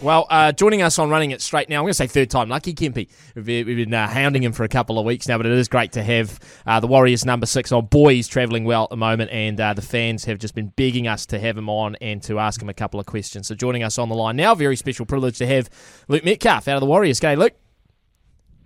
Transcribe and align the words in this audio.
Well, 0.00 0.28
uh, 0.30 0.52
joining 0.52 0.80
us 0.82 0.96
on 1.00 1.10
Running 1.10 1.32
It 1.32 1.42
Straight 1.42 1.68
now, 1.68 1.78
I'm 1.78 1.82
going 1.82 1.90
to 1.90 1.94
say 1.94 2.06
third 2.06 2.30
time 2.30 2.48
lucky, 2.48 2.72
Kempy. 2.72 3.08
We've 3.34 3.44
been, 3.44 3.92
uh, 3.92 4.06
hounding 4.06 4.44
him 4.44 4.52
for 4.52 4.62
a 4.62 4.68
couple 4.68 4.96
of 4.96 5.04
weeks 5.04 5.26
now, 5.26 5.38
but 5.38 5.46
it 5.46 5.50
is 5.50 5.66
great 5.66 5.90
to 5.92 6.04
have 6.04 6.38
uh, 6.66 6.78
the 6.78 6.86
Warriors 6.86 7.24
number 7.24 7.46
six 7.46 7.72
on. 7.72 7.86
Boys 7.86 8.28
travelling 8.28 8.64
well 8.64 8.84
at 8.84 8.90
the 8.90 8.96
moment, 8.96 9.32
and 9.32 9.60
uh, 9.60 9.74
the 9.74 9.82
fans 9.82 10.24
have 10.26 10.38
just 10.38 10.54
been 10.54 10.68
begging 10.76 11.08
us 11.08 11.26
to 11.26 11.40
have 11.40 11.58
him 11.58 11.68
on 11.68 11.96
and 11.96 12.22
to 12.22 12.38
ask 12.38 12.62
him 12.62 12.68
a 12.68 12.74
couple 12.74 13.00
of 13.00 13.06
questions. 13.06 13.48
So 13.48 13.56
joining 13.56 13.82
us 13.82 13.98
on 13.98 14.08
the 14.08 14.14
line 14.14 14.36
now, 14.36 14.54
very 14.54 14.76
special 14.76 15.04
privilege 15.04 15.36
to 15.38 15.48
have 15.48 15.68
Luke 16.06 16.24
Metcalf 16.24 16.68
out 16.68 16.76
of 16.76 16.80
the 16.80 16.86
Warriors. 16.86 17.18
G'day, 17.18 17.36
Luke. 17.36 17.54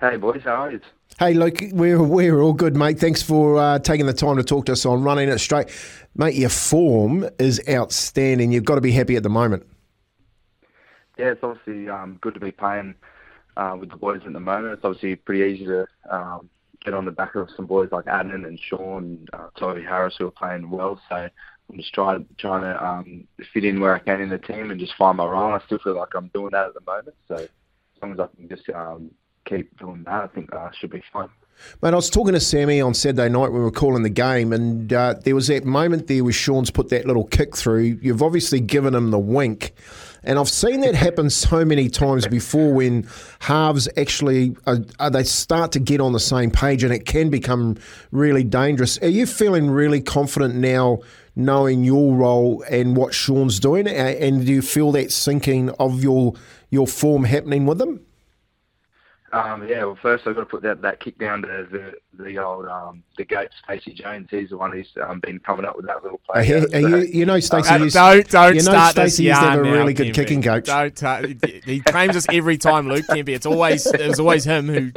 Hey, 0.02 0.16
boys, 0.16 0.42
how 0.44 0.64
are 0.64 0.72
you? 0.72 0.80
Hey, 1.18 1.32
Luke, 1.32 1.62
we're, 1.72 2.02
we're 2.02 2.42
all 2.42 2.52
good, 2.52 2.76
mate. 2.76 2.98
Thanks 2.98 3.22
for 3.22 3.56
uh, 3.56 3.78
taking 3.78 4.04
the 4.04 4.12
time 4.12 4.36
to 4.36 4.44
talk 4.44 4.66
to 4.66 4.72
us 4.72 4.84
on 4.84 5.02
running 5.02 5.30
it 5.30 5.38
straight. 5.38 5.68
Mate, 6.14 6.34
your 6.34 6.50
form 6.50 7.26
is 7.38 7.58
outstanding. 7.70 8.52
You've 8.52 8.64
got 8.64 8.74
to 8.74 8.82
be 8.82 8.92
happy 8.92 9.16
at 9.16 9.22
the 9.22 9.30
moment 9.30 9.64
yeah, 11.22 11.30
it's 11.30 11.44
obviously 11.44 11.88
um, 11.88 12.18
good 12.20 12.34
to 12.34 12.40
be 12.40 12.50
playing 12.50 12.94
uh, 13.56 13.76
with 13.78 13.90
the 13.90 13.96
boys 13.96 14.22
at 14.26 14.32
the 14.32 14.40
moment. 14.40 14.74
It's 14.74 14.84
obviously 14.84 15.14
pretty 15.14 15.54
easy 15.54 15.66
to 15.66 15.86
um, 16.10 16.50
get 16.84 16.94
on 16.94 17.04
the 17.04 17.12
back 17.12 17.36
of 17.36 17.48
some 17.56 17.66
boys 17.66 17.90
like 17.92 18.08
Addin 18.08 18.44
and 18.44 18.58
Shaun, 18.68 19.26
uh, 19.32 19.48
Tohu 19.56 19.86
Harris 19.86 20.16
who 20.18 20.26
are 20.26 20.32
playing 20.32 20.68
well. 20.68 21.00
So 21.08 21.14
I'm 21.14 21.76
just 21.76 21.94
trying 21.94 22.26
trying 22.38 22.62
to 22.62 22.84
um, 22.84 23.28
fit 23.54 23.64
in 23.64 23.80
where 23.80 23.94
I 23.94 24.00
can 24.00 24.20
in 24.20 24.30
the 24.30 24.38
team 24.38 24.72
and 24.72 24.80
just 24.80 24.96
find 24.98 25.16
my 25.16 25.24
role. 25.24 25.52
I 25.52 25.64
still 25.66 25.78
feel 25.78 25.96
like 25.96 26.14
I'm 26.16 26.28
doing 26.34 26.50
that 26.52 26.66
at 26.66 26.74
the 26.74 26.80
moment. 26.80 27.16
So 27.28 27.36
as 27.36 27.48
long 28.02 28.12
as 28.14 28.18
I 28.18 28.26
can 28.34 28.48
just 28.48 28.68
um, 28.70 29.12
keep 29.44 29.78
doing 29.78 30.02
that, 30.06 30.24
I 30.24 30.26
think 30.26 30.52
I 30.52 30.56
uh, 30.56 30.70
should 30.80 30.90
be 30.90 31.04
fine. 31.12 31.28
Mate, 31.82 31.92
I 31.92 31.96
was 31.96 32.10
talking 32.10 32.34
to 32.34 32.40
Sammy 32.40 32.80
on 32.80 32.94
Saturday 32.94 33.28
night 33.28 33.50
when 33.50 33.54
we 33.54 33.60
were 33.60 33.70
calling 33.70 34.02
the 34.02 34.10
game, 34.10 34.52
and 34.52 34.92
uh, 34.92 35.14
there 35.24 35.34
was 35.34 35.48
that 35.48 35.64
moment 35.64 36.06
there 36.06 36.22
where 36.22 36.32
Shaun's 36.32 36.70
put 36.70 36.90
that 36.90 37.06
little 37.06 37.24
kick 37.24 37.56
through. 37.56 37.98
You've 38.02 38.22
obviously 38.22 38.60
given 38.60 38.94
him 38.94 39.10
the 39.10 39.18
wink. 39.18 39.74
And 40.24 40.38
I've 40.38 40.48
seen 40.48 40.80
that 40.82 40.94
happen 40.94 41.30
so 41.30 41.64
many 41.64 41.88
times 41.88 42.26
before 42.26 42.72
when 42.72 43.08
halves 43.40 43.88
actually 43.96 44.56
uh, 44.66 44.78
uh, 44.98 45.10
they 45.10 45.24
start 45.24 45.72
to 45.72 45.80
get 45.80 46.00
on 46.00 46.12
the 46.12 46.20
same 46.20 46.50
page 46.50 46.84
and 46.84 46.92
it 46.92 47.06
can 47.06 47.30
become 47.30 47.76
really 48.10 48.44
dangerous. 48.44 48.98
Are 48.98 49.08
you 49.08 49.26
feeling 49.26 49.70
really 49.70 50.00
confident 50.00 50.54
now 50.54 51.00
knowing 51.34 51.82
your 51.82 52.14
role 52.14 52.62
and 52.70 52.96
what 52.96 53.14
Shaun's 53.14 53.58
doing? 53.58 53.88
And 53.88 54.46
do 54.46 54.52
you 54.52 54.62
feel 54.62 54.92
that 54.92 55.08
syncing 55.08 55.74
of 55.78 56.02
your 56.02 56.34
your 56.70 56.86
form 56.86 57.24
happening 57.24 57.66
with 57.66 57.78
them? 57.78 58.00
Um, 59.32 59.66
yeah, 59.66 59.84
well, 59.84 59.96
first 60.02 60.26
I've 60.26 60.34
got 60.34 60.42
to 60.42 60.46
put 60.46 60.62
that, 60.62 60.82
that 60.82 61.00
kick 61.00 61.18
down 61.18 61.40
to 61.42 61.66
the 61.70 61.94
the 62.22 62.36
old 62.38 62.66
um, 62.66 63.02
the 63.16 63.24
goat 63.24 63.48
Stacey 63.64 63.94
Jones. 63.94 64.28
He's 64.30 64.50
the 64.50 64.58
one 64.58 64.72
who's 64.72 64.90
um, 65.02 65.20
been 65.20 65.38
coming 65.38 65.64
up 65.64 65.74
with 65.74 65.86
that 65.86 66.02
little 66.02 66.20
play. 66.30 66.54
Uh, 66.54 66.66
so, 66.66 66.76
you, 66.78 66.96
you, 66.98 67.24
know, 67.24 67.40
Stacey. 67.40 67.70
Uh, 67.70 67.78
don't 67.88 68.28
don't 68.28 68.54
you 68.56 68.62
know, 68.62 68.72
start 68.72 68.92
Stacey 68.92 69.24
used 69.24 69.40
to 69.40 69.46
have 69.46 69.58
a 69.60 69.62
really 69.62 69.94
good 69.94 70.08
Kempy. 70.08 70.14
kicking 70.14 70.42
coach. 70.42 70.66
Don't 70.66 71.02
uh, 71.02 71.22
he 71.64 71.80
claims 71.80 72.14
us 72.14 72.26
every 72.30 72.58
time, 72.58 72.88
Luke 72.88 73.06
Kempy. 73.06 73.30
It's 73.30 73.46
always 73.46 73.86
it 73.86 74.06
was 74.06 74.20
always 74.20 74.44
him 74.44 74.68
who 74.68 74.92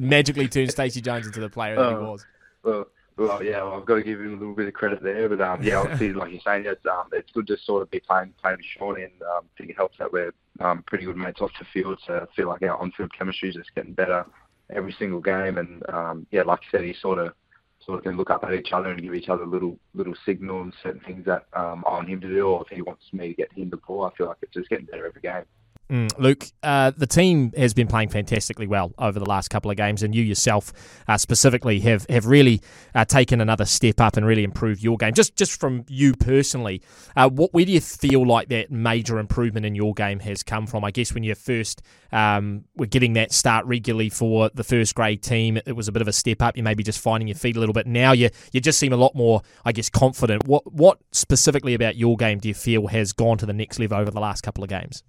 magically 0.00 0.48
turned 0.48 0.70
Stacey 0.70 1.02
Jones 1.02 1.26
into 1.26 1.40
the 1.40 1.50
player 1.50 1.76
that 1.76 1.88
he 1.90 1.94
Oh. 1.96 2.10
was. 2.12 2.26
Well, 2.62 2.86
well, 3.16 3.42
yeah, 3.42 3.62
well, 3.62 3.74
I've 3.74 3.86
got 3.86 3.96
to 3.96 4.02
give 4.02 4.20
him 4.20 4.34
a 4.34 4.36
little 4.36 4.54
bit 4.54 4.68
of 4.68 4.74
credit 4.74 5.02
there, 5.02 5.28
but 5.28 5.40
um, 5.40 5.62
yeah, 5.62 5.78
obviously, 5.80 6.12
like 6.12 6.32
you're 6.32 6.40
saying, 6.44 6.64
it's 6.66 6.84
um, 6.86 7.08
it's 7.12 7.32
good 7.32 7.46
to 7.46 7.56
sort 7.64 7.82
of 7.82 7.90
be 7.90 8.00
playing 8.00 8.34
playing 8.40 8.58
with 8.58 8.66
Shaun, 8.66 9.00
and 9.00 9.22
um, 9.22 9.44
I 9.44 9.58
think 9.58 9.70
it 9.70 9.76
helps 9.76 9.96
that 9.98 10.12
we're 10.12 10.32
um, 10.60 10.82
pretty 10.86 11.06
good 11.06 11.16
mates 11.16 11.40
off 11.40 11.50
the 11.58 11.64
field. 11.72 11.98
So 12.06 12.26
I 12.30 12.34
feel 12.36 12.48
like 12.48 12.62
our 12.62 12.76
on-field 12.76 13.12
chemistry 13.16 13.48
is 13.48 13.54
just 13.54 13.74
getting 13.74 13.94
better 13.94 14.26
every 14.70 14.94
single 14.98 15.20
game, 15.20 15.56
and 15.58 15.82
um, 15.88 16.26
yeah, 16.30 16.42
like 16.42 16.60
you 16.62 16.78
said, 16.78 16.84
he 16.84 16.94
sort 17.00 17.18
of 17.18 17.32
sort 17.84 17.98
of 17.98 18.04
can 18.04 18.16
look 18.16 18.30
up 18.30 18.44
at 18.44 18.52
each 18.52 18.72
other 18.72 18.90
and 18.90 19.00
give 19.00 19.14
each 19.14 19.28
other 19.28 19.46
little 19.46 19.78
little 19.94 20.14
signals, 20.26 20.74
certain 20.82 21.00
things 21.00 21.24
that 21.24 21.46
um, 21.54 21.84
I 21.86 21.92
want 21.92 22.08
him 22.08 22.20
to 22.20 22.28
do, 22.28 22.46
or 22.48 22.62
if 22.62 22.74
he 22.74 22.82
wants 22.82 23.04
me 23.12 23.28
to 23.28 23.34
get 23.34 23.52
him 23.52 23.70
the 23.70 23.78
ball. 23.78 24.04
I 24.04 24.14
feel 24.16 24.26
like 24.26 24.38
it's 24.42 24.52
just 24.52 24.68
getting 24.68 24.86
better 24.86 25.06
every 25.06 25.22
game. 25.22 25.44
Mm, 25.88 26.10
Luke, 26.18 26.44
uh, 26.64 26.90
the 26.96 27.06
team 27.06 27.52
has 27.56 27.72
been 27.72 27.86
playing 27.86 28.08
fantastically 28.08 28.66
well 28.66 28.92
over 28.98 29.20
the 29.20 29.24
last 29.28 29.50
couple 29.50 29.70
of 29.70 29.76
games, 29.76 30.02
and 30.02 30.16
you 30.16 30.22
yourself 30.22 30.72
uh, 31.06 31.16
specifically 31.16 31.78
have 31.80 32.04
have 32.10 32.26
really 32.26 32.60
uh, 32.94 33.04
taken 33.04 33.40
another 33.40 33.64
step 33.64 34.00
up 34.00 34.16
and 34.16 34.26
really 34.26 34.42
improved 34.42 34.82
your 34.82 34.96
game. 34.96 35.14
Just 35.14 35.36
just 35.36 35.60
from 35.60 35.84
you 35.88 36.14
personally, 36.14 36.82
uh, 37.14 37.28
what 37.28 37.54
where 37.54 37.64
do 37.64 37.70
you 37.70 37.80
feel 37.80 38.26
like 38.26 38.48
that 38.48 38.72
major 38.72 39.20
improvement 39.20 39.64
in 39.64 39.76
your 39.76 39.94
game 39.94 40.18
has 40.20 40.42
come 40.42 40.66
from? 40.66 40.84
I 40.84 40.90
guess 40.90 41.14
when 41.14 41.22
you 41.22 41.36
first 41.36 41.82
um, 42.10 42.64
were 42.76 42.86
getting 42.86 43.12
that 43.12 43.30
start 43.30 43.64
regularly 43.66 44.08
for 44.08 44.50
the 44.54 44.64
first 44.64 44.96
grade 44.96 45.22
team, 45.22 45.56
it 45.66 45.76
was 45.76 45.86
a 45.86 45.92
bit 45.92 46.02
of 46.02 46.08
a 46.08 46.12
step 46.12 46.42
up. 46.42 46.56
You 46.56 46.64
maybe 46.64 46.82
just 46.82 46.98
finding 46.98 47.28
your 47.28 47.36
feet 47.36 47.56
a 47.56 47.60
little 47.60 47.72
bit. 47.72 47.86
Now 47.86 48.10
you 48.10 48.30
you 48.50 48.60
just 48.60 48.80
seem 48.80 48.92
a 48.92 48.96
lot 48.96 49.14
more, 49.14 49.42
I 49.64 49.70
guess, 49.70 49.88
confident. 49.88 50.48
What 50.48 50.72
what 50.72 50.98
specifically 51.12 51.74
about 51.74 51.94
your 51.94 52.16
game 52.16 52.40
do 52.40 52.48
you 52.48 52.54
feel 52.54 52.88
has 52.88 53.12
gone 53.12 53.38
to 53.38 53.46
the 53.46 53.52
next 53.52 53.78
level 53.78 53.98
over 53.98 54.10
the 54.10 54.20
last 54.20 54.40
couple 54.40 54.64
of 54.64 54.68
games? 54.68 55.04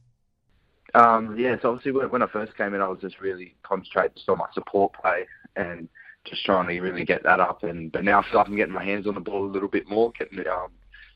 Um, 0.94 1.38
yeah, 1.38 1.56
so 1.62 1.70
obviously 1.70 1.92
when, 1.92 2.09
when 2.09 2.22
I 2.22 2.28
first 2.28 2.56
came 2.58 2.74
in, 2.74 2.81
I 2.81 2.88
was 2.88 3.00
just 3.02 3.20
really 3.20 3.56
concentrating 3.64 4.16
just 4.16 4.30
on 4.30 4.38
my 4.38 4.48
support 4.53 4.94
play 4.94 5.25
and 5.56 5.88
just 6.25 6.44
trying 6.46 6.68
to 6.68 6.81
really 6.81 7.06
get 7.06 7.24
that 7.24 7.40
up. 7.40 7.64
And 7.64 7.92
but 7.92 8.03
now 8.03 8.20
I 8.20 8.24
feel 8.24 8.40
like 8.40 8.48
I'm 8.48 8.56
getting 8.56 8.74
my 8.74 8.84
hands 8.84 9.08
on 9.08 9.16
the 9.16 9.22
ball 9.22 9.46
a 9.46 9.52
little 9.52 9.70
bit 9.70 9.88
more, 9.90 10.12
getting 10.18 10.40
um, 10.48 10.72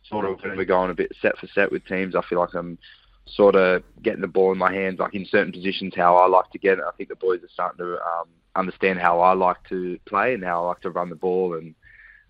sort 0.10 0.26
of 0.26 0.40
when 0.42 0.58
we're 0.58 0.66
going 0.66 0.92
a 0.92 0.96
bit 0.96 1.12
set 1.22 1.38
for 1.38 1.48
set 1.48 1.72
with 1.72 1.86
teams. 1.86 2.16
I 2.16 2.22
feel 2.22 2.40
like 2.40 2.54
I'm 2.54 2.78
sort 3.26 3.56
of 3.56 3.84
getting 4.02 4.22
the 4.22 4.28
ball 4.28 4.52
in 4.52 4.58
my 4.58 4.74
hands, 4.74 5.00
like 5.00 5.14
in 5.16 5.26
certain 5.26 5.54
positions, 5.54 5.94
how 5.96 6.18
I 6.18 6.28
like 6.28 6.50
to 6.52 6.60
get 6.60 6.80
it. 6.80 6.84
I 6.88 6.92
think 6.96 7.10
the 7.10 7.16
boys 7.16 7.42
are 7.44 7.50
starting 7.54 7.78
to 7.80 7.94
um, 7.94 8.28
understand 8.56 9.00
how 9.00 9.22
I 9.22 9.34
like 9.34 9.58
to 9.70 10.00
play 10.06 10.34
and 10.34 10.44
how 10.44 10.64
I 10.64 10.68
like 10.70 10.82
to 10.82 10.90
run 10.90 11.10
the 11.10 11.16
ball 11.16 11.56
and 11.56 11.76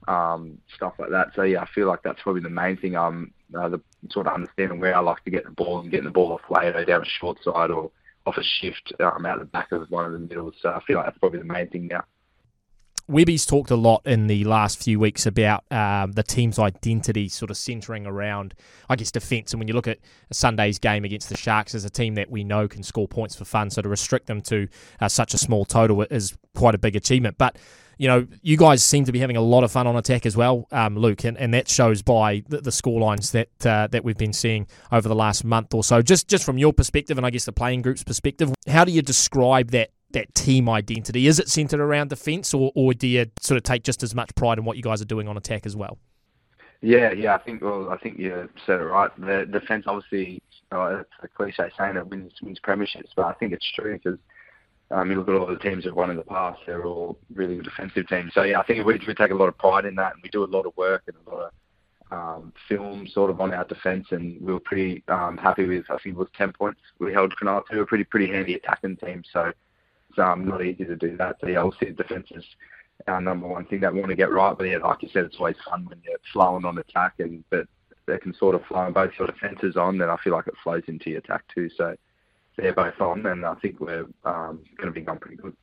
um, 0.08 0.58
stuff 0.76 0.94
like 1.00 1.10
that. 1.12 1.30
So 1.36 1.44
yeah, 1.44 1.62
I 1.62 1.68
feel 1.74 1.88
like 1.88 2.04
that's 2.04 2.22
probably 2.22 2.42
the 2.42 2.50
main 2.50 2.78
thing. 2.78 2.96
Um, 2.96 3.32
uh, 3.58 3.70
the 3.70 3.82
sort 4.10 4.28
of 4.28 4.34
understanding 4.34 4.80
where 4.80 4.96
I 4.96 5.00
like 5.00 5.24
to 5.26 5.32
get 5.32 5.46
the 5.46 5.52
ball 5.52 5.82
and 5.82 5.92
getting 5.92 6.06
the 6.06 6.12
ball 6.12 6.34
off 6.34 6.42
later 6.50 6.84
down 6.86 7.02
a 7.02 7.06
short 7.06 7.38
side 7.44 7.72
or 7.72 7.92
off 8.26 8.38
a 8.38 8.44
shift 8.44 8.94
um, 9.00 9.26
out 9.26 9.40
the 9.40 9.46
back 9.46 9.72
of 9.72 9.90
one 9.90 10.06
of 10.06 10.14
the 10.14 10.20
middles. 10.20 10.56
So 10.62 10.70
I 10.70 10.82
feel 10.86 10.98
like 10.98 11.08
that's 11.08 11.18
probably 11.18 11.40
the 11.40 11.46
main 11.46 11.70
thing 11.70 11.88
now. 11.88 12.04
Webby's 13.12 13.46
talked 13.46 13.72
a 13.72 13.76
lot 13.76 14.02
in 14.06 14.28
the 14.28 14.46
last 14.46 14.82
few 14.82 14.98
weeks 14.98 15.26
about 15.26 15.66
um, 15.70 16.14
the 16.14 16.24
team's 16.24 16.58
identity 16.58 17.28
sort 17.28 17.52
of 17.52 17.58
centering 17.58 18.08
around, 18.08 18.56
I 18.90 18.96
guess, 18.96 19.12
defence. 19.12 19.52
And 19.52 19.60
when 19.60 19.68
you 19.68 19.74
look 19.74 19.88
at 19.88 20.00
Sunday's 20.32 20.80
game 20.80 21.04
against 21.04 21.28
the 21.28 21.36
Sharks 21.36 21.76
as 21.76 21.84
a 21.84 21.90
team 21.90 22.16
that 22.16 22.32
we 22.32 22.46
know 22.46 22.70
can 22.70 22.84
score 22.84 23.10
points 23.10 23.36
for 23.36 23.44
fun, 23.44 23.70
so 23.70 23.82
to 23.82 23.90
restrict 23.90 24.28
them 24.28 24.42
to 24.44 24.70
uh, 25.02 25.10
such 25.10 25.34
a 25.34 25.38
small 25.38 25.66
total 25.66 26.02
is 26.04 26.38
quite 26.56 26.74
a 26.74 26.78
big 26.78 26.96
achievement. 26.96 27.38
But 27.38 27.58
you 27.98 28.08
know, 28.08 28.26
you 28.42 28.58
guys 28.58 28.82
seem 28.82 29.06
to 29.06 29.12
be 29.12 29.20
having 29.20 29.38
a 29.38 29.42
lot 29.42 29.64
of 29.64 29.72
fun 29.72 29.86
on 29.86 29.96
attack 29.96 30.26
as 30.26 30.36
well, 30.36 30.68
um, 30.72 30.98
Luke, 30.98 31.24
and, 31.24 31.38
and 31.38 31.54
that 31.54 31.70
shows 31.70 32.02
by 32.02 32.44
the, 32.48 32.60
the 32.62 32.72
that 32.72 33.66
uh, 33.66 33.88
that 33.88 34.04
we've 34.04 34.18
been 34.18 34.34
seeing 34.34 34.66
over 34.92 35.08
the 35.08 35.14
last 35.14 35.44
month 35.44 35.74
or 35.74 35.84
so. 35.84 36.02
Just 36.02 36.28
just 36.28 36.44
from 36.44 36.58
your 36.58 36.74
perspective, 36.74 37.18
and 37.18 37.28
I 37.28 37.30
guess 37.30 37.46
the 37.46 37.52
playing 37.52 37.84
group's 37.84 38.04
perspective, 38.04 38.54
how 38.68 38.86
do 38.86 38.92
you 38.92 39.02
describe 39.02 39.70
that 39.72 39.92
that 40.14 40.34
team 40.36 40.70
identity? 40.70 41.28
Is 41.28 41.40
it 41.40 41.50
centered 41.50 41.80
around 41.80 42.10
defence, 42.10 42.54
or, 42.54 42.72
or 42.76 42.94
do 42.94 43.08
you 43.08 43.28
sort 43.40 43.58
of 43.58 43.64
take 43.64 43.84
just 43.84 44.04
as 44.04 44.16
much 44.16 44.34
pride 44.36 44.58
in 44.58 44.66
what 44.66 44.78
you 44.78 44.84
guys 44.84 45.02
are 45.02 45.06
doing 45.06 45.28
on 45.28 45.38
attack 45.38 45.66
as 45.66 45.76
well? 45.76 45.98
Yeah, 46.82 47.12
yeah, 47.12 47.36
I 47.36 47.38
think 47.38 47.62
well, 47.62 47.90
I 47.90 47.98
think 47.98 48.18
you 48.18 48.50
said 48.66 48.82
it 48.82 48.86
right. 48.86 49.12
The 49.20 49.46
defence, 49.52 49.86
obviously, 49.88 50.42
oh, 50.72 51.02
it's 51.02 51.10
a 51.22 51.28
cliche 51.28 51.70
saying 51.78 51.96
it 51.96 52.08
wins 52.08 52.34
wins 52.42 52.60
premierships, 52.60 53.12
but 53.16 53.26
I 53.26 53.34
think 53.34 53.54
it's 53.54 53.72
true 53.74 54.00
because 54.04 54.20
um, 54.90 55.12
you 55.12 55.18
look 55.18 55.30
at 55.30 55.36
all 55.36 55.46
the 55.46 55.58
teams 55.58 55.84
that 55.84 55.96
won 55.96 56.10
in 56.10 56.18
the 56.18 56.24
past; 56.24 56.60
they're 56.66 56.86
all 56.86 57.20
really 57.34 57.60
defensive 57.62 58.08
teams. 58.08 58.34
So 58.34 58.44
yeah, 58.44 58.60
I 58.60 58.64
think 58.64 58.84
we, 58.84 59.00
we 59.08 59.14
take 59.14 59.32
a 59.32 59.36
lot 59.36 59.48
of 59.48 59.58
pride 59.60 59.86
in 59.86 59.96
that, 59.96 60.14
and 60.14 60.24
we 60.24 60.30
do 60.30 60.44
a 60.44 60.46
lot 60.46 60.66
of 60.66 60.76
work 60.76 61.04
and 61.06 61.16
a 61.28 61.30
lot 61.30 61.44
of 61.44 61.52
um, 62.12 62.54
film 62.68 63.08
sort 63.08 63.30
of 63.30 63.40
on 63.40 63.54
our 63.54 63.64
defence, 63.66 64.08
and 64.10 64.42
we 64.42 64.52
were 64.52 64.60
pretty 64.60 65.04
um, 65.08 65.38
happy 65.38 65.66
with. 65.66 65.86
I 65.90 65.98
think 65.98 66.16
it 66.16 66.20
was 66.20 66.30
ten 66.36 66.52
points 66.52 66.82
we 67.00 67.14
held 67.14 67.34
Cronulla 67.36 67.66
to 67.68 67.82
a 67.82 67.86
pretty 67.86 68.06
pretty 68.06 68.32
handy 68.32 68.56
attacking 68.56 68.98
team. 68.98 69.24
So 69.32 69.52
it's 70.12 70.20
um, 70.20 70.46
not 70.46 70.64
easy 70.64 70.86
to 70.86 70.96
do 70.96 71.18
that. 71.18 71.38
So 71.42 71.48
yeah, 71.48 71.62
obviously 71.62 71.92
the 71.92 72.04
defence 72.04 72.28
is 72.32 72.46
our 73.08 73.22
number 73.22 73.48
one 73.48 73.66
thing 73.66 73.80
that 73.80 73.94
we 73.94 74.00
want 74.00 74.12
to 74.12 74.16
get 74.16 74.32
right. 74.32 74.58
But 74.58 74.66
yeah, 74.66 74.78
like 74.78 75.02
you 75.02 75.10
said, 75.12 75.26
it's 75.26 75.38
always 75.38 75.56
fun 75.68 75.86
when 75.86 76.02
you're 76.06 76.18
flowing 76.32 76.66
on 76.66 76.78
attack, 76.78 77.14
and 77.20 77.44
but 77.50 77.68
they 78.06 78.18
can 78.18 78.34
sort 78.34 78.56
of 78.56 78.66
flow 78.66 78.80
on 78.80 78.94
both 78.94 79.12
your 79.18 79.28
defences 79.28 79.78
on, 79.78 79.98
then 79.98 80.10
I 80.10 80.18
feel 80.18 80.34
like 80.34 80.48
it 80.48 80.56
flows 80.64 80.84
into 80.88 81.10
your 81.10 81.20
attack 81.20 81.44
too. 81.54 81.70
So 81.76 81.96
they're 82.58 82.74
both 82.74 83.00
on, 83.00 83.26
and 83.26 83.46
I 83.46 83.56
think 83.56 83.80
we're 83.80 84.06
um, 84.26 84.60
going 84.78 84.88
to 84.88 84.92
be 84.92 85.02
going 85.02 85.20
pretty 85.20 85.38
good. 85.38 85.56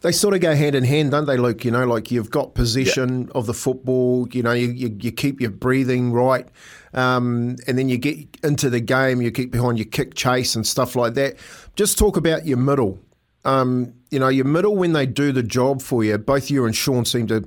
They 0.00 0.12
sort 0.12 0.34
of 0.34 0.40
go 0.40 0.54
hand 0.54 0.74
in 0.74 0.84
hand, 0.84 1.10
don't 1.10 1.26
they, 1.26 1.36
Luke? 1.36 1.64
You 1.64 1.70
know, 1.70 1.86
like 1.86 2.10
you've 2.10 2.30
got 2.30 2.54
possession 2.54 3.30
of 3.34 3.46
the 3.46 3.54
football. 3.54 4.26
You 4.32 4.42
know, 4.42 4.52
you, 4.52 4.70
you, 4.70 4.96
you 5.00 5.12
keep 5.12 5.40
your 5.40 5.50
breathing 5.50 6.12
right, 6.12 6.48
um, 6.94 7.56
and 7.66 7.78
then 7.78 7.88
you 7.88 7.98
get 7.98 8.18
into 8.42 8.70
the 8.70 8.80
game. 8.80 9.20
You 9.20 9.30
keep 9.30 9.50
behind 9.50 9.78
your 9.78 9.86
kick 9.86 10.14
chase 10.14 10.54
and 10.54 10.66
stuff 10.66 10.96
like 10.96 11.14
that. 11.14 11.36
Just 11.76 11.98
talk 11.98 12.16
about 12.16 12.46
your 12.46 12.56
middle. 12.56 12.98
Um, 13.44 13.94
you 14.10 14.18
know, 14.18 14.28
your 14.28 14.44
middle 14.44 14.76
when 14.76 14.92
they 14.92 15.06
do 15.06 15.32
the 15.32 15.42
job 15.42 15.82
for 15.82 16.04
you. 16.04 16.16
Both 16.18 16.50
you 16.50 16.64
and 16.64 16.76
Sean 16.76 17.04
seem 17.04 17.26
to 17.28 17.44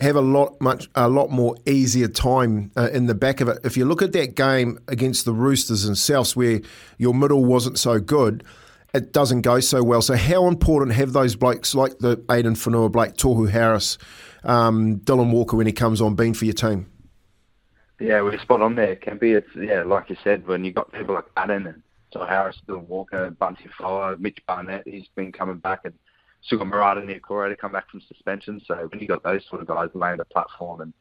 have 0.00 0.16
a 0.16 0.20
lot 0.20 0.60
much 0.60 0.90
a 0.94 1.08
lot 1.08 1.30
more 1.30 1.54
easier 1.66 2.08
time 2.08 2.70
uh, 2.76 2.90
in 2.92 3.06
the 3.06 3.14
back 3.14 3.40
of 3.40 3.48
it. 3.48 3.58
If 3.64 3.76
you 3.76 3.84
look 3.84 4.02
at 4.02 4.12
that 4.12 4.34
game 4.34 4.78
against 4.88 5.24
the 5.24 5.32
Roosters 5.32 5.84
and 5.84 5.96
Souths, 5.96 6.36
where 6.36 6.60
your 6.98 7.14
middle 7.14 7.44
wasn't 7.44 7.78
so 7.78 7.98
good, 7.98 8.44
it 8.92 9.12
doesn't 9.12 9.42
go 9.42 9.60
so 9.60 9.82
well. 9.82 10.02
So 10.02 10.16
how 10.16 10.48
important 10.48 10.96
have 10.96 11.12
those 11.12 11.36
blokes 11.36 11.74
like 11.74 11.98
the 11.98 12.22
Addin 12.28 12.54
Fonua, 12.54 12.90
Blake 12.90 13.14
Tohu 13.14 13.48
Harris, 13.48 13.98
um, 14.44 14.98
Dylan 15.00 15.30
Walker 15.30 15.56
when 15.56 15.66
he 15.66 15.72
comes 15.72 16.00
on 16.00 16.14
been 16.14 16.34
for 16.34 16.44
your 16.44 16.54
team? 16.54 16.90
Yeah, 17.98 18.20
we're 18.20 18.38
spot 18.38 18.60
on 18.60 18.74
there, 18.74 18.96
Kempy. 18.96 19.36
It's 19.36 19.48
yeah, 19.56 19.82
like 19.82 20.10
you 20.10 20.16
said, 20.22 20.46
when 20.46 20.64
you 20.64 20.72
got 20.72 20.92
people 20.92 21.14
like 21.14 21.24
Addin 21.36 21.66
and 21.66 21.82
So 22.16 22.24
Harris, 22.24 22.56
Dylan 22.66 22.88
Walker, 22.88 23.30
Bunty 23.30 23.68
Foa, 23.78 24.16
Mitch 24.18 24.38
Barnett, 24.46 24.84
he's 24.86 25.08
been 25.14 25.32
coming 25.32 25.58
back, 25.58 25.80
and 25.84 25.92
still 26.42 26.58
got 26.58 26.68
Marata 26.68 27.04
Niukore 27.04 27.50
to 27.50 27.56
come 27.56 27.72
back 27.72 27.90
from 27.90 28.00
suspension. 28.08 28.60
So 28.66 28.88
when 28.90 29.00
you 29.00 29.06
got 29.06 29.22
those 29.22 29.42
sort 29.50 29.60
of 29.60 29.68
guys 29.68 29.90
laying 29.92 30.16
the 30.16 30.24
platform 30.24 30.80
and 30.80 30.94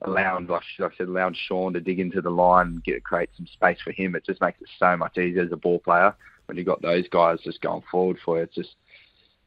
allowing, 0.00 0.46
like, 0.46 0.62
I 0.80 0.88
said, 0.96 1.08
allowing 1.08 1.36
Shaun 1.46 1.74
to 1.74 1.80
dig 1.80 2.00
into 2.00 2.22
the 2.22 2.30
line 2.30 2.68
and 2.68 2.84
get 2.84 3.04
create 3.04 3.28
some 3.36 3.46
space 3.46 3.78
for 3.84 3.92
him, 3.92 4.14
it 4.14 4.24
just 4.24 4.40
makes 4.40 4.62
it 4.62 4.68
so 4.78 4.96
much 4.96 5.18
easier 5.18 5.42
as 5.42 5.52
a 5.52 5.56
ball 5.56 5.78
player 5.78 6.14
when 6.46 6.56
you 6.56 6.64
got 6.64 6.80
those 6.80 7.06
guys 7.08 7.38
just 7.44 7.60
going 7.60 7.82
forward 7.90 8.16
for 8.24 8.38
you. 8.38 8.44
It's 8.44 8.54
just 8.54 8.76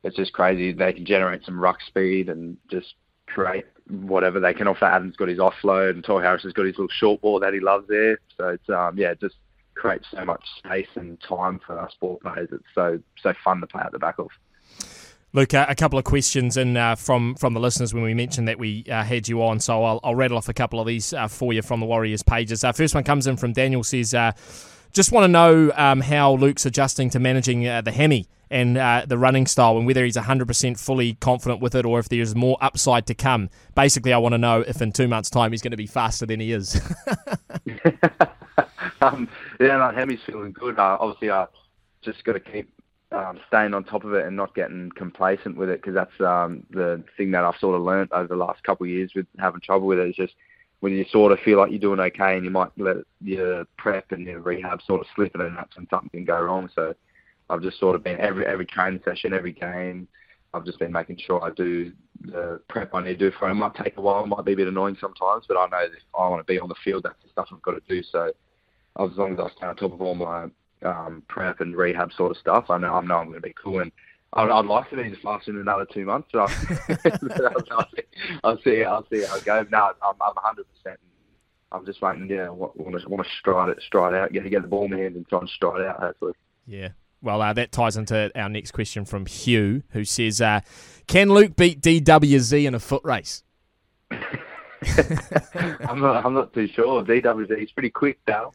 it's 0.04 0.16
just 0.16 0.34
crazy. 0.34 0.74
They 0.74 0.94
can 0.94 1.06
generate 1.08 1.44
some 1.44 1.60
ruck 1.60 1.82
speed 1.88 2.30
and 2.30 2.56
just 2.70 2.94
create 3.26 3.66
whatever 3.90 4.40
they 4.40 4.54
can. 4.54 4.68
Also, 4.68 4.86
Addin's 4.86 5.16
got 5.16 5.30
his 5.30 5.40
offload, 5.40 5.92
and 5.92 6.04
Tohu 6.04 6.22
Harris 6.22 6.44
has 6.44 6.54
got 6.54 6.68
his 6.68 6.78
little 6.78 6.94
short 7.00 7.22
ball 7.22 7.40
that 7.40 7.56
he 7.56 7.60
loves 7.60 7.88
there. 7.88 8.20
So 8.38 8.50
it's 8.50 8.70
um 8.70 8.96
yeah, 8.96 9.16
just 9.16 9.36
creates 9.76 10.08
so 10.12 10.26
much 10.26 10.44
space 10.58 10.88
and 10.96 11.20
time 11.22 11.60
for 11.66 11.80
us 11.80 11.94
ball 12.00 12.20
players. 12.22 12.50
It's 12.52 12.64
so 12.74 13.00
so 13.22 13.34
fun 13.44 13.62
to 13.62 13.68
play 13.68 13.82
at 13.84 13.92
the 13.92 14.00
back 14.00 14.20
of. 14.20 14.30
Luke, 15.36 15.54
uh, 15.54 15.66
a 15.68 15.76
couple 15.76 16.00
of 16.00 16.06
questions 16.06 16.56
in 16.56 16.78
uh, 16.78 16.96
from 16.96 17.36
from 17.36 17.54
the 17.54 17.60
listeners 17.60 17.94
when 17.94 18.04
we 18.04 18.14
mentioned 18.14 18.48
that 18.48 18.58
we 18.58 18.86
uh, 18.90 19.04
had 19.04 19.28
you 19.28 19.44
on. 19.44 19.60
So 19.60 19.84
I'll, 19.84 20.00
I'll, 20.02 20.16
rattle 20.16 20.38
off 20.38 20.48
a 20.48 20.54
couple 20.54 20.80
of 20.80 20.88
these 20.88 21.12
uh, 21.12 21.28
for 21.28 21.52
you 21.52 21.62
from 21.62 21.82
the 21.82 21.86
Warriors 21.86 22.24
pages. 22.24 22.64
Uh, 22.64 22.72
first 22.72 22.96
one 22.96 23.04
comes 23.04 23.28
in 23.28 23.36
from 23.36 23.52
Daniel 23.52 23.84
says, 23.84 24.14
uh, 24.14 24.32
just 24.94 25.12
want 25.12 25.26
to 25.26 25.28
know 25.28 25.74
um, 25.76 26.00
how 26.00 26.36
Luke's 26.36 26.66
adjusting 26.66 27.10
to 27.10 27.20
managing 27.20 27.64
the 27.64 27.92
hammy 27.92 28.30
and 28.50 28.78
the 29.10 29.18
running 29.18 29.46
style, 29.46 29.76
and 29.76 29.86
whether 29.86 30.06
he's 30.06 30.16
100% 30.16 30.80
fully 30.80 31.16
confident 31.16 31.60
with 31.60 31.76
it, 31.76 31.86
or 31.86 32.00
if 32.00 32.08
there's 32.08 32.34
more 32.34 32.58
upside 32.62 33.06
to 33.08 33.14
come. 33.14 33.50
Basically, 33.76 34.14
I 34.14 34.18
want 34.20 34.32
to 34.36 34.38
know 34.38 34.62
if 34.62 34.82
in 34.82 34.94
two 34.94 35.10
months' 35.10 35.30
time 35.30 35.52
he's 35.52 35.62
going 35.62 35.72
to 35.72 35.78
be 35.78 35.88
faster 35.88 36.26
than 36.26 36.40
he 36.40 36.54
is. 36.54 36.80
um, 39.02 39.28
yeah, 39.60 39.78
no, 39.78 39.92
hammy's 39.92 40.20
feeling 40.26 40.52
good. 40.52 40.78
obviously, 40.80 41.32
I 41.32 41.48
just 42.02 42.24
got 42.24 42.34
to 42.34 42.40
keep 42.40 42.70
um, 43.12 43.40
staying 43.48 43.74
on 43.74 43.84
top 43.84 44.04
of 44.04 44.14
it 44.14 44.26
and 44.26 44.36
not 44.36 44.56
getting 44.56 44.92
complacent 44.96 45.58
with 45.58 45.70
it 45.70 45.82
because 45.82 45.94
that's 45.94 46.22
um, 46.22 46.66
the 46.72 47.04
thing 47.18 47.32
that 47.32 47.44
I've 47.44 47.60
sort 47.60 47.76
of 47.76 47.82
learnt 47.82 48.12
over 48.12 48.28
the 48.28 48.36
last 48.36 48.64
couple 48.64 48.86
of 48.86 48.90
years 48.90 49.12
with 49.16 49.28
having 49.40 49.62
trouble 49.62 49.88
with 49.88 50.00
it 50.00 50.10
is 50.10 50.16
just 50.16 50.34
when 50.80 50.94
you 50.94 51.06
sort 51.12 51.32
of 51.32 51.40
feel 51.40 51.58
like 51.58 51.72
you're 51.72 51.80
doing 51.80 52.00
okay 52.00 52.36
and 52.36 52.44
you 52.44 52.52
might 52.52 52.70
let 52.78 52.98
your 53.22 53.66
prep 53.78 54.12
and 54.12 54.26
your 54.26 54.40
rehab 54.42 54.82
sort 54.86 55.02
of 55.02 55.08
slip 55.16 55.34
and 55.36 55.58
that's 55.58 55.76
when 55.78 55.88
something 55.90 56.10
can 56.10 56.26
go 56.26 56.42
wrong. 56.42 56.70
So 56.76 56.94
I've 57.50 57.62
just 57.62 57.80
sort 57.80 57.96
of 57.96 58.04
been 58.04 58.20
every 58.20 58.46
every 58.46 58.66
training 58.66 59.02
session, 59.06 59.34
every 59.34 59.54
game. 59.54 60.08
I've 60.54 60.66
just 60.66 60.80
been 60.80 60.92
making 60.92 61.20
sure 61.26 61.44
I 61.44 61.52
do 61.52 61.92
the 62.22 62.62
prep 62.70 62.94
I 62.96 63.04
need 63.04 63.20
to 63.20 63.30
do 63.30 63.38
for 63.38 63.48
it. 63.48 63.52
It 63.52 63.56
might 63.56 63.76
take 63.76 63.98
a 63.98 64.02
while, 64.02 64.24
it 64.24 64.28
might 64.28 64.46
be 64.46 64.54
a 64.54 64.56
bit 64.56 64.68
annoying 64.68 64.98
sometimes, 65.02 65.46
but 65.48 65.58
I 65.58 65.66
know 65.66 65.90
that 65.90 65.98
if 65.98 66.04
I 66.18 66.30
want 66.30 66.46
to 66.46 66.52
be 66.52 66.60
on 66.60 66.70
the 66.70 66.76
field, 66.84 67.04
that's 67.04 67.22
the 67.24 67.30
stuff 67.30 67.50
I've 67.52 67.62
got 67.62 67.72
to 67.72 67.82
do. 67.90 68.02
So 68.04 68.32
as 69.00 69.12
long 69.18 69.34
as 69.34 69.40
I 69.40 69.50
stay 69.56 69.68
on 69.68 69.76
top 69.76 69.94
of 69.94 70.02
all 70.02 70.16
my 70.16 70.48
um, 70.84 71.24
prep 71.28 71.62
and 71.62 71.76
rehab 71.76 72.12
sort 72.14 72.32
of 72.32 72.38
stuff. 72.38 72.70
I 72.70 72.78
know 72.78 72.94
I 72.94 73.02
know 73.02 73.18
I'm 73.18 73.28
going 73.28 73.42
to 73.42 73.48
be 73.48 73.54
cool, 73.54 73.80
and 73.80 73.92
I'd, 74.34 74.50
I'd 74.50 74.66
like 74.66 74.90
to 74.90 74.98
be 74.98 75.10
just 75.10 75.24
last 75.24 75.48
in 75.48 75.58
another 75.58 75.86
two 75.86 76.06
months. 76.06 76.30
So 76.32 76.40
I'll, 76.40 76.48
see, 76.48 78.04
I'll 78.44 78.62
see, 78.62 78.84
I'll 78.84 79.08
see 79.12 79.24
how 79.24 79.36
it 79.38 79.46
goes. 79.46 79.68
No, 79.72 79.92
I'm, 80.02 80.16
I'm 80.22 80.34
100. 80.36 80.66
percent 80.70 81.00
I'm 81.72 81.86
just 81.86 82.02
waiting. 82.02 82.30
Yeah, 82.30 82.50
want 82.50 82.76
to 82.76 83.10
want 83.10 83.26
to 83.26 83.30
stride 83.40 83.70
it, 83.70 83.82
stride 83.86 84.14
out, 84.14 84.32
get 84.32 84.50
get 84.50 84.62
the 84.62 84.68
ball 84.68 84.86
in 84.86 84.92
my 84.92 84.98
hand 84.98 85.16
and 85.16 85.28
try 85.28 85.40
and 85.40 85.50
stride 85.50 85.86
out. 85.86 86.00
Hopefully. 86.00 86.34
Yeah. 86.66 86.90
Well, 87.22 87.42
uh, 87.42 87.54
that 87.54 87.72
ties 87.72 87.98
into 87.98 88.32
our 88.40 88.50
next 88.50 88.72
question 88.72 89.04
from 89.04 89.26
Hugh, 89.26 89.84
who 89.90 90.06
says, 90.06 90.42
uh, 90.42 90.62
"Can 91.08 91.30
Luke 91.30 91.56
beat 91.56 91.82
DWZ 91.82 92.66
in 92.66 92.76
a 92.76 92.80
foot 92.80 93.04
race?" 93.04 93.44
I'm 94.12 96.00
not. 96.00 96.26
I'm 96.26 96.34
not 96.34 96.54
too 96.54 96.68
sure. 96.68 97.04
DWZ 97.04 97.64
is 97.64 97.72
pretty 97.72 97.90
quick, 97.90 98.20
though. 98.28 98.54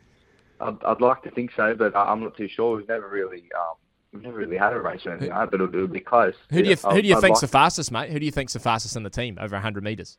I'd, 0.61 0.83
I'd 0.85 1.01
like 1.01 1.23
to 1.23 1.31
think 1.31 1.53
so, 1.57 1.75
but 1.75 1.97
I'm 1.97 2.21
not 2.21 2.37
too 2.37 2.49
sure. 2.49 2.77
We've 2.77 2.89
never 2.89 3.09
really, 3.09 3.45
um, 3.59 3.77
we've 4.13 4.23
never 4.23 4.39
really 4.39 4.57
had 4.57 4.73
a 4.73 4.81
race 4.81 5.07
or 5.07 5.13
anything, 5.13 5.31
like 5.31 5.51
but 5.51 5.61
it'll, 5.61 5.75
it'll, 5.75 5.89
be 5.89 6.01
close. 6.01 6.35
Who 6.51 6.63
do 6.63 6.71
you, 6.71 6.77
who 6.77 7.03
do 7.03 7.09
you 7.09 7.21
think's 7.21 7.43
like... 7.43 7.51
the 7.51 7.53
fastest, 7.53 7.93
mate? 7.93 8.11
Who 8.11 8.19
do 8.19 8.27
you 8.27 8.33
think's 8.33 8.53
the 8.53 8.61
fastest 8.61 8.97
in 8.97 9.03
the 9.03 9.11
team 9.11 9.39
over 9.41 9.55
100 9.57 9.83
metres? 9.83 10.19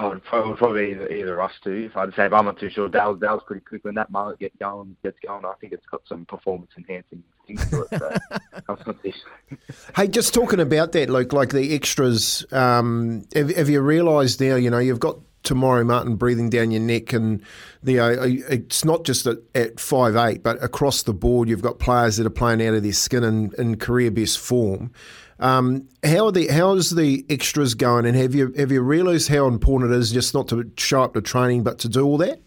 Oh, 0.00 0.10
would 0.10 0.22
probably, 0.22 0.54
probably 0.54 0.90
either, 0.92 1.08
either 1.08 1.42
us 1.42 1.52
two. 1.64 1.88
If 1.90 1.96
I'd 1.96 2.14
say, 2.14 2.28
but 2.28 2.36
I'm 2.36 2.44
not 2.44 2.58
too 2.58 2.70
sure. 2.70 2.88
Dale's, 2.88 3.18
Dale's 3.18 3.42
pretty 3.44 3.64
quick 3.64 3.84
when 3.84 3.96
that 3.96 4.10
mullet 4.10 4.38
gets 4.38 4.54
going. 4.56 4.96
Gets 5.02 5.18
going. 5.26 5.44
I 5.44 5.54
think 5.60 5.72
it's 5.72 5.86
got 5.86 6.02
some 6.06 6.24
performance 6.24 6.70
enhancing 6.78 7.24
things 7.48 7.68
to 7.70 7.82
it. 7.82 7.98
So 7.98 9.12
hey, 9.96 10.06
just 10.06 10.34
talking 10.34 10.60
about 10.60 10.92
that, 10.92 11.10
Luke, 11.10 11.32
like 11.32 11.50
the 11.50 11.74
extras. 11.74 12.46
Um, 12.52 13.26
have, 13.34 13.50
have 13.56 13.68
you 13.68 13.80
realised 13.80 14.40
now? 14.40 14.54
You 14.54 14.70
know, 14.70 14.78
you've 14.78 15.00
got 15.00 15.18
Maire 15.54 15.84
Martin 15.84 16.16
breathing 16.16 16.50
down 16.50 16.70
your 16.70 16.80
neck, 16.80 17.12
and 17.12 17.42
the 17.82 18.00
uh, 18.00 18.16
it's 18.20 18.84
not 18.84 19.04
just 19.04 19.26
at, 19.26 19.38
at 19.54 19.80
five 19.80 20.16
eight, 20.16 20.42
but 20.42 20.62
across 20.62 21.02
the 21.02 21.14
board, 21.14 21.48
you've 21.48 21.62
got 21.62 21.78
players 21.78 22.16
that 22.16 22.26
are 22.26 22.30
playing 22.30 22.66
out 22.66 22.74
of 22.74 22.82
their 22.82 22.92
skin 22.92 23.24
and 23.24 23.54
in 23.54 23.76
career 23.76 24.10
best 24.10 24.38
form. 24.38 24.92
Um, 25.40 25.88
how 26.04 26.26
are 26.26 26.32
the 26.32 26.48
how's 26.48 26.90
the 26.90 27.24
extras 27.30 27.74
going, 27.74 28.06
and 28.06 28.16
have 28.16 28.34
you 28.34 28.52
have 28.56 28.72
you 28.72 28.82
realised 28.82 29.28
how 29.28 29.46
important 29.46 29.92
it 29.92 29.96
is 29.96 30.10
just 30.10 30.34
not 30.34 30.48
to 30.48 30.70
show 30.76 31.02
up 31.02 31.14
to 31.14 31.20
training, 31.20 31.62
but 31.62 31.78
to 31.80 31.88
do 31.88 32.04
all 32.04 32.18
that? 32.18 32.40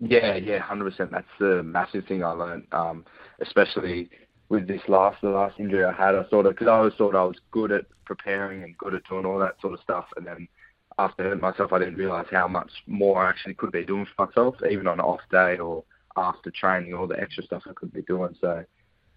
Yeah, 0.00 0.36
yeah, 0.36 0.58
hundred 0.58 0.90
percent. 0.90 1.10
That's 1.10 1.26
the 1.38 1.62
massive 1.62 2.06
thing 2.06 2.22
I 2.22 2.30
learned, 2.30 2.66
um, 2.72 3.06
especially 3.40 4.10
with 4.50 4.68
this 4.68 4.82
last 4.88 5.22
the 5.22 5.30
last 5.30 5.58
injury 5.58 5.84
I 5.84 5.92
had. 5.92 6.14
I 6.14 6.28
sort 6.28 6.46
of 6.46 6.52
because 6.52 6.68
I 6.68 6.76
always 6.76 6.94
thought 6.94 7.14
I 7.14 7.24
was 7.24 7.38
good 7.50 7.72
at 7.72 7.86
preparing 8.04 8.62
and 8.62 8.76
good 8.76 8.94
at 8.94 9.08
doing 9.08 9.24
all 9.24 9.38
that 9.38 9.58
sort 9.62 9.72
of 9.72 9.80
stuff, 9.80 10.06
and 10.16 10.26
then 10.26 10.48
after 10.98 11.24
hurting 11.24 11.40
myself, 11.40 11.72
I 11.72 11.78
didn't 11.78 11.96
realise 11.96 12.26
how 12.30 12.48
much 12.48 12.70
more 12.86 13.24
I 13.24 13.28
actually 13.28 13.54
could 13.54 13.72
be 13.72 13.84
doing 13.84 14.06
for 14.16 14.26
myself, 14.26 14.56
even 14.70 14.86
on 14.86 14.94
an 14.98 15.04
off 15.04 15.20
day 15.30 15.58
or 15.58 15.84
after 16.16 16.50
training, 16.50 16.94
all 16.94 17.06
the 17.06 17.20
extra 17.20 17.44
stuff 17.44 17.64
I 17.68 17.72
could 17.74 17.92
be 17.92 18.02
doing. 18.02 18.34
So, 18.40 18.64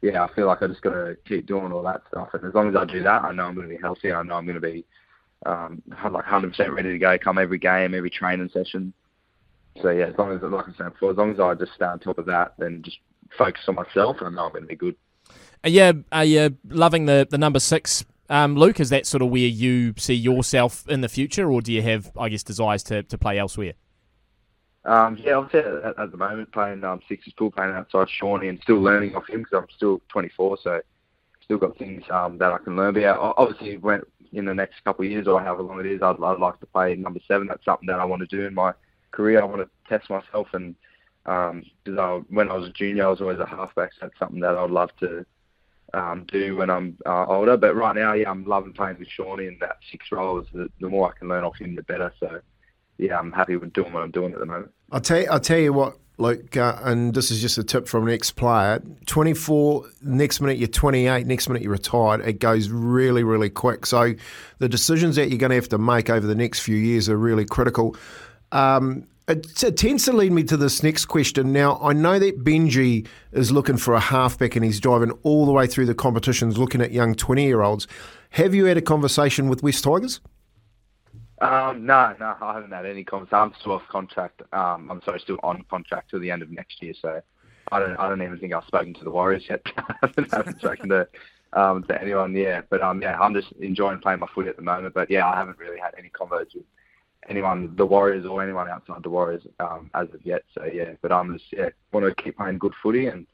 yeah, 0.02 0.24
I 0.24 0.34
feel 0.34 0.48
like 0.48 0.62
I 0.62 0.68
just 0.68 0.82
got 0.82 0.92
to 0.92 1.18
keep 1.26 1.46
doing 1.46 1.72
all 1.72 1.84
that 1.84 2.02
stuff. 2.10 2.30
And 2.34 2.44
as 2.44 2.54
long 2.54 2.70
as 2.70 2.76
I 2.76 2.86
do 2.86 3.02
that, 3.04 3.24
I 3.24 3.32
know 3.32 3.46
I'm 3.46 3.56
going 3.56 3.70
to 3.70 3.76
be 3.76 3.82
healthy. 3.82 4.12
I 4.12 4.22
know 4.24 4.36
I'm 4.36 4.46
going 4.46 4.60
to 4.60 4.62
be 4.62 4.86
um, 5.46 5.82
like 5.90 6.26
100% 6.26 6.76
ready 6.76 6.92
to 6.92 7.00
go, 7.00 7.18
come 7.18 7.38
every 7.38 7.60
game, 7.60 7.94
every 7.94 8.10
training 8.10 8.50
session. 8.54 8.94
So, 9.82 9.90
yeah, 9.92 10.08
as 10.08 10.18
long 10.18 10.36
as, 10.36 10.42
like 10.42 10.66
I 10.68 10.78
said 10.78 10.94
before, 10.94 11.12
as 11.12 11.18
long 11.18 11.32
as 11.32 11.40
I 11.40 11.54
just 11.54 11.74
stay 11.74 11.86
on 11.86 12.00
top 12.00 12.18
of 12.18 12.26
that, 12.26 12.56
then 12.58 12.82
just 12.84 12.98
focus 13.38 13.62
on 13.68 13.76
myself, 13.76 14.18
and 14.20 14.28
I 14.28 14.32
know 14.32 14.48
I'm 14.48 14.52
going 14.52 14.64
to 14.64 14.68
be 14.68 14.76
good. 14.76 14.96
Are 15.64 15.70
you, 15.70 16.04
are 16.12 16.26
you 16.26 16.58
loving 16.68 17.06
the, 17.06 17.28
the 17.30 17.38
number 17.38 17.60
six 17.60 18.04
um, 18.30 18.56
Luke, 18.56 18.80
is 18.80 18.90
that 18.90 19.06
sort 19.06 19.22
of 19.22 19.30
where 19.30 19.40
you 19.40 19.94
see 19.98 20.14
yourself 20.14 20.88
in 20.88 21.02
the 21.02 21.10
future, 21.10 21.52
or 21.52 21.62
do 21.62 21.74
you 21.74 21.82
have, 21.82 22.12
I 22.18 22.30
guess, 22.30 22.44
desires 22.44 22.84
to, 22.84 23.04
to 23.04 23.18
play 23.18 23.40
elsewhere? 23.40 23.74
Um, 24.86 25.18
yeah, 25.18 25.34
obviously 25.34 25.70
at, 25.84 26.00
at 26.00 26.12
the 26.12 26.18
moment 26.18 26.52
playing 26.52 26.84
um, 26.84 27.02
six 27.08 27.28
is 27.28 27.34
still 27.34 27.52
playing 27.52 27.74
outside 27.74 28.10
Shawnee 28.10 28.48
and 28.48 28.60
still 28.62 28.80
learning 28.80 29.16
off 29.16 29.28
him 29.30 29.44
because 29.44 29.64
I'm 29.64 29.68
still 29.76 30.02
24, 30.10 30.58
so 30.64 30.82
still 31.44 31.58
got 31.58 31.78
things 31.78 32.04
um, 32.10 32.38
that 32.38 32.54
I 32.54 32.60
can 32.60 32.76
learn. 32.76 32.94
But 32.94 33.02
yeah, 33.02 33.18
obviously 33.18 33.78
when 33.78 34.02
in 34.32 34.46
the 34.46 34.54
next 34.54 34.84
couple 34.84 35.06
of 35.06 35.12
years 35.12 35.28
or 35.28 35.42
however 35.42 35.64
long 35.64 35.80
it 35.80 35.86
is, 35.86 36.02
I'd, 36.02 36.24
I'd 36.24 36.40
like 36.40 36.60
to 36.60 36.66
play 36.68 36.96
number 36.96 37.20
seven. 37.28 37.48
That's 37.48 37.66
something 37.66 37.88
that 37.88 38.00
I 38.00 38.06
want 38.06 38.22
to 38.22 38.36
do 38.36 38.46
in 38.46 38.54
my 38.54 38.74
career. 39.12 39.42
I 39.42 39.46
want 39.46 39.62
to 39.62 39.70
test 39.90 40.10
myself 40.10 40.48
and 40.54 40.76
because 41.24 41.64
um, 41.86 42.26
when 42.30 42.50
I 42.50 42.56
was 42.56 42.70
a 42.70 42.74
junior, 42.74 43.06
I 43.06 43.10
was 43.10 43.22
always 43.22 43.40
a 43.40 43.46
halfback. 43.46 43.92
So 43.94 44.00
that's 44.02 44.18
something 44.18 44.40
that 44.40 44.56
I'd 44.56 44.72
love 44.72 44.92
to 45.02 45.26
um, 45.94 46.26
do 46.28 46.56
when 46.56 46.70
I'm 46.70 46.98
uh, 47.06 47.26
older. 47.26 47.58
But 47.58 47.76
right 47.76 47.96
now, 47.96 48.14
yeah, 48.14 48.30
I'm 48.30 48.46
loving 48.46 48.74
playing 48.74 49.00
with 49.00 49.08
Shawnee 49.08 49.48
in 49.48 49.58
that 49.62 49.78
six 49.92 50.12
roles. 50.12 50.48
The, 50.54 50.70
the 50.80 50.90
more 50.90 51.10
I 51.10 51.18
can 51.18 51.28
learn 51.28 51.44
off 51.44 51.58
him, 51.58 51.76
the 51.76 51.84
better. 51.84 52.14
So, 52.20 52.42
yeah, 52.98 53.18
I'm 53.18 53.32
happy 53.32 53.56
with 53.56 53.74
doing 53.74 53.94
what 53.94 54.04
I'm 54.04 54.12
doing 54.12 54.34
at 54.34 54.40
the 54.40 54.46
moment. 54.46 54.72
I'll 54.92 55.02
tell 55.02 55.20
you, 55.20 55.28
I'll 55.30 55.40
tell 55.40 55.58
you 55.58 55.74
what, 55.74 55.98
Luke, 56.18 56.58
uh, 56.58 56.78
and 56.84 57.14
this 57.14 57.32
is 57.32 57.42
just 57.42 57.58
a 57.58 57.64
tip 57.64 57.88
from 57.88 58.08
an 58.08 58.14
ex-player. 58.14 58.82
24, 59.06 59.86
next 60.02 60.42
minute 60.42 60.58
you're 60.58 60.68
28, 60.68 61.26
next 61.26 61.48
minute 61.48 61.62
you're 61.64 61.72
retired. 61.72 62.22
It 62.28 62.40
goes 62.40 62.70
really, 62.70 63.24
really 63.24 63.50
quick. 63.50 63.86
So 63.86 64.14
the 64.58 64.68
decisions 64.68 65.16
that 65.16 65.30
you're 65.30 65.38
going 65.38 65.52
to 65.52 65.56
have 65.56 65.70
to 65.70 65.78
make 65.78 66.10
over 66.10 66.28
the 66.28 66.36
next 66.36 66.60
few 66.60 66.76
years 66.76 67.08
are 67.08 67.18
really 67.18 67.46
critical. 67.46 67.96
Um, 68.52 69.08
it, 69.30 69.64
it, 69.64 69.78
tends 69.78 70.06
to 70.06 70.14
lead 70.14 70.32
me 70.32 70.44
to 70.44 70.58
this 70.58 70.82
next 70.82 71.06
question. 71.06 71.54
Now, 71.54 71.80
I 71.82 71.94
know 71.94 72.18
that 72.18 72.44
Benji 72.44 73.08
is 73.32 73.52
looking 73.52 73.78
for 73.78 73.94
a 73.94 74.00
halfback 74.00 74.56
and 74.56 74.66
he's 74.66 74.80
driving 74.80 75.12
all 75.24 75.46
the 75.46 75.52
way 75.52 75.68
through 75.68 75.86
the 75.86 75.94
competitions 75.94 76.58
looking 76.58 76.82
at 76.82 76.92
young 76.92 77.14
20 77.14 77.44
year 77.44 77.62
olds. 77.62 77.88
Have 78.32 78.56
you 78.56 78.66
had 78.66 78.78
a 78.78 78.82
conversation 78.82 79.48
with 79.48 79.62
West 79.62 79.84
Tigers? 79.84 80.20
Um, 81.42 81.86
no, 81.86 82.16
no, 82.20 82.36
I 82.42 82.54
haven't 82.54 82.72
had 82.72 82.86
any 82.86 83.04
conversation. 83.04 83.38
I'm 83.38 83.54
still 83.60 83.74
off 83.74 83.88
contract. 83.88 84.42
Um, 84.52 84.90
I'm 84.92 85.02
sorry, 85.04 85.20
still 85.20 85.40
on 85.44 85.64
contract 85.70 86.10
till 86.10 86.20
the 86.20 86.32
end 86.32 86.42
of 86.42 86.50
next 86.50 86.82
year. 86.82 86.94
So 87.00 87.22
I 87.72 87.80
don't, 87.80 87.98
I 87.98 88.10
don't 88.10 88.22
even 88.22 88.40
think 88.40 88.54
I've 88.54 88.66
spoken 88.66 88.96
to 88.96 89.04
the 89.04 89.12
Warriors 89.12 89.46
yet. 89.48 89.62
I 89.78 90.08
haven't 90.34 90.60
spoken 90.60 90.90
to, 90.90 91.08
um, 91.54 91.84
to 91.84 92.02
anyone. 92.02 92.36
Yeah, 92.36 92.62
but 92.70 92.82
um, 92.82 93.02
yeah, 93.02 93.18
I'm 93.20 93.36
just 93.36 93.52
enjoying 93.54 94.00
playing 94.00 94.20
my 94.20 94.28
foot 94.34 94.48
at 94.48 94.56
the 94.56 94.64
moment. 94.64 94.96
But 94.96 95.10
yeah, 95.12 95.28
I 95.28 95.36
haven't 95.36 95.60
really 95.60 95.80
had 95.80 95.94
any 95.98 96.10
conversations 96.10 96.66
anyone, 97.28 97.76
the 97.76 97.86
Warriors 97.86 98.26
or 98.26 98.42
anyone 98.44 98.70
outside 98.70 99.04
the 99.04 99.10
Warriors 99.10 99.44
um, 99.60 99.90
as 99.94 100.08
of 100.14 100.26
yet. 100.26 100.44
So 100.54 100.66
yeah, 100.66 100.94
but 101.02 101.12
I'm 101.12 101.38
just 101.38 101.52
yeah 101.52 101.70
want 101.92 102.06
to 102.06 102.24
keep 102.24 102.38
playing 102.38 102.60
good 102.60 102.74
footy 102.82 103.08
and 103.08 103.28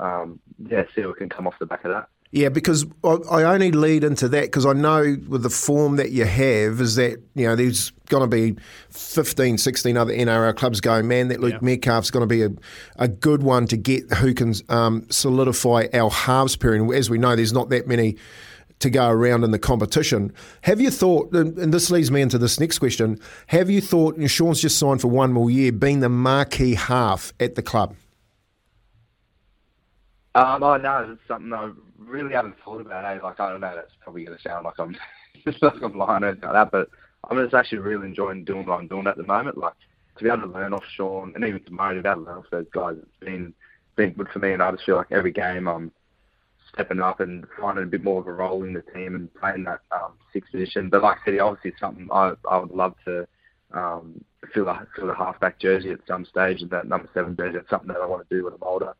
um, 0.00 0.40
yeah 0.68 0.84
see 0.94 1.04
what 1.04 1.16
can 1.16 1.28
come 1.28 1.46
off 1.46 1.58
the 1.58 1.66
back 1.66 1.84
of 1.84 1.92
that. 1.92 2.08
Yeah, 2.32 2.48
because 2.48 2.84
I 3.04 3.44
only 3.44 3.70
lead 3.70 4.02
into 4.02 4.28
that 4.28 4.42
because 4.42 4.66
I 4.66 4.72
know 4.72 5.16
with 5.28 5.42
the 5.42 5.50
form 5.50 5.96
that 5.96 6.10
you 6.10 6.24
have 6.24 6.80
is 6.80 6.96
that, 6.96 7.22
you 7.34 7.46
know, 7.46 7.54
there's 7.54 7.90
going 8.08 8.28
to 8.28 8.36
be 8.36 8.60
15, 8.90 9.58
16 9.58 9.96
other 9.96 10.12
NRL 10.12 10.56
clubs 10.56 10.80
going, 10.80 11.06
man, 11.06 11.28
that 11.28 11.40
Luke 11.40 11.52
yeah. 11.52 11.58
Metcalf's 11.62 12.10
going 12.10 12.24
to 12.24 12.26
be 12.26 12.42
a, 12.42 12.50
a 12.96 13.06
good 13.06 13.44
one 13.44 13.66
to 13.68 13.76
get 13.76 14.12
who 14.14 14.34
can 14.34 14.54
um, 14.68 15.06
solidify 15.08 15.86
our 15.94 16.10
halves 16.10 16.56
period. 16.56 16.92
As 16.92 17.08
we 17.08 17.16
know, 17.16 17.36
there's 17.36 17.52
not 17.52 17.68
that 17.70 17.86
many 17.86 18.16
to 18.80 18.90
go 18.90 19.08
around 19.08 19.44
in 19.44 19.50
the 19.50 19.58
competition. 19.58 20.32
Have 20.62 20.80
you 20.80 20.90
thought, 20.90 21.32
and 21.32 21.72
this 21.72 21.90
leads 21.90 22.10
me 22.10 22.20
into 22.20 22.38
this 22.38 22.60
next 22.60 22.78
question, 22.78 23.18
have 23.48 23.70
you 23.70 23.80
thought, 23.80 24.16
and 24.16 24.30
Shaun's 24.30 24.60
just 24.60 24.78
signed 24.78 25.00
for 25.00 25.08
one 25.08 25.32
more 25.32 25.50
year, 25.50 25.72
being 25.72 26.00
the 26.00 26.08
marquee 26.08 26.74
half 26.74 27.32
at 27.40 27.54
the 27.54 27.62
club? 27.62 27.94
Um, 30.34 30.62
oh 30.62 30.76
no, 30.76 31.12
it's 31.12 31.20
something 31.26 31.50
I 31.50 31.70
really 31.98 32.34
haven't 32.34 32.56
thought 32.62 32.82
about. 32.82 33.06
Eh? 33.06 33.20
Like 33.22 33.40
I 33.40 33.50
don't 33.50 33.60
know, 33.62 33.74
that's 33.74 33.92
probably 34.02 34.24
going 34.24 34.36
to 34.36 34.42
sound 34.42 34.66
like 34.66 34.78
I'm 34.78 34.94
just 35.46 35.62
like 35.62 35.80
I'm 35.80 35.96
lying 35.96 36.24
or 36.24 36.32
like 36.32 36.40
that, 36.40 36.70
but 36.70 36.90
I'm 37.30 37.38
just 37.42 37.54
actually 37.54 37.78
really 37.78 38.06
enjoying 38.06 38.44
doing 38.44 38.66
what 38.66 38.78
I'm 38.78 38.86
doing 38.86 39.06
at 39.06 39.16
the 39.16 39.22
moment. 39.22 39.56
Like 39.56 39.72
to 40.18 40.24
be 40.24 40.28
able 40.28 40.42
to 40.42 40.48
learn 40.48 40.74
off 40.74 40.84
Shaun 40.94 41.32
and 41.34 41.44
even 41.44 41.62
tomorrow 41.64 41.94
to 41.94 42.02
be 42.02 42.08
able 42.08 42.24
to 42.24 42.30
learn 42.30 42.38
off 42.38 42.50
those 42.50 42.66
guys, 42.70 42.96
it's 42.98 43.16
been 43.20 43.54
been 43.96 44.12
good 44.12 44.28
for 44.28 44.38
me. 44.38 44.52
And 44.52 44.62
I 44.62 44.70
just 44.72 44.84
feel 44.84 44.96
like 44.96 45.10
every 45.10 45.32
game 45.32 45.66
I'm 45.66 45.90
stepping 46.76 47.00
up 47.00 47.20
and 47.20 47.46
finding 47.58 47.84
a 47.84 47.88
bit 47.88 48.04
more 48.04 48.20
of 48.20 48.26
a 48.26 48.32
role 48.32 48.62
in 48.62 48.74
the 48.74 48.82
team 48.82 49.14
and 49.14 49.34
playing 49.34 49.64
that 49.64 49.80
um, 49.90 50.12
sixth 50.32 50.52
position. 50.52 50.90
But 50.90 51.02
like 51.02 51.18
I 51.22 51.24
said, 51.24 51.38
obviously 51.40 51.70
it's 51.70 51.80
something 51.80 52.06
I 52.12 52.34
I 52.48 52.58
would 52.58 52.70
love 52.70 52.94
to 53.06 53.26
um, 53.72 54.22
fill 54.52 54.68
a 54.68 54.86
fill 54.94 55.10
a 55.10 55.14
halfback 55.14 55.58
jersey 55.58 55.90
at 55.90 56.00
some 56.06 56.26
stage 56.26 56.60
and 56.60 56.70
that 56.70 56.86
number 56.86 57.08
seven 57.14 57.34
jersey. 57.34 57.58
It's 57.58 57.70
something 57.70 57.88
that 57.88 58.00
I 58.00 58.06
want 58.06 58.28
to 58.28 58.36
do 58.36 58.44
when 58.44 58.52
I'm 58.52 58.62
older. 58.62 58.94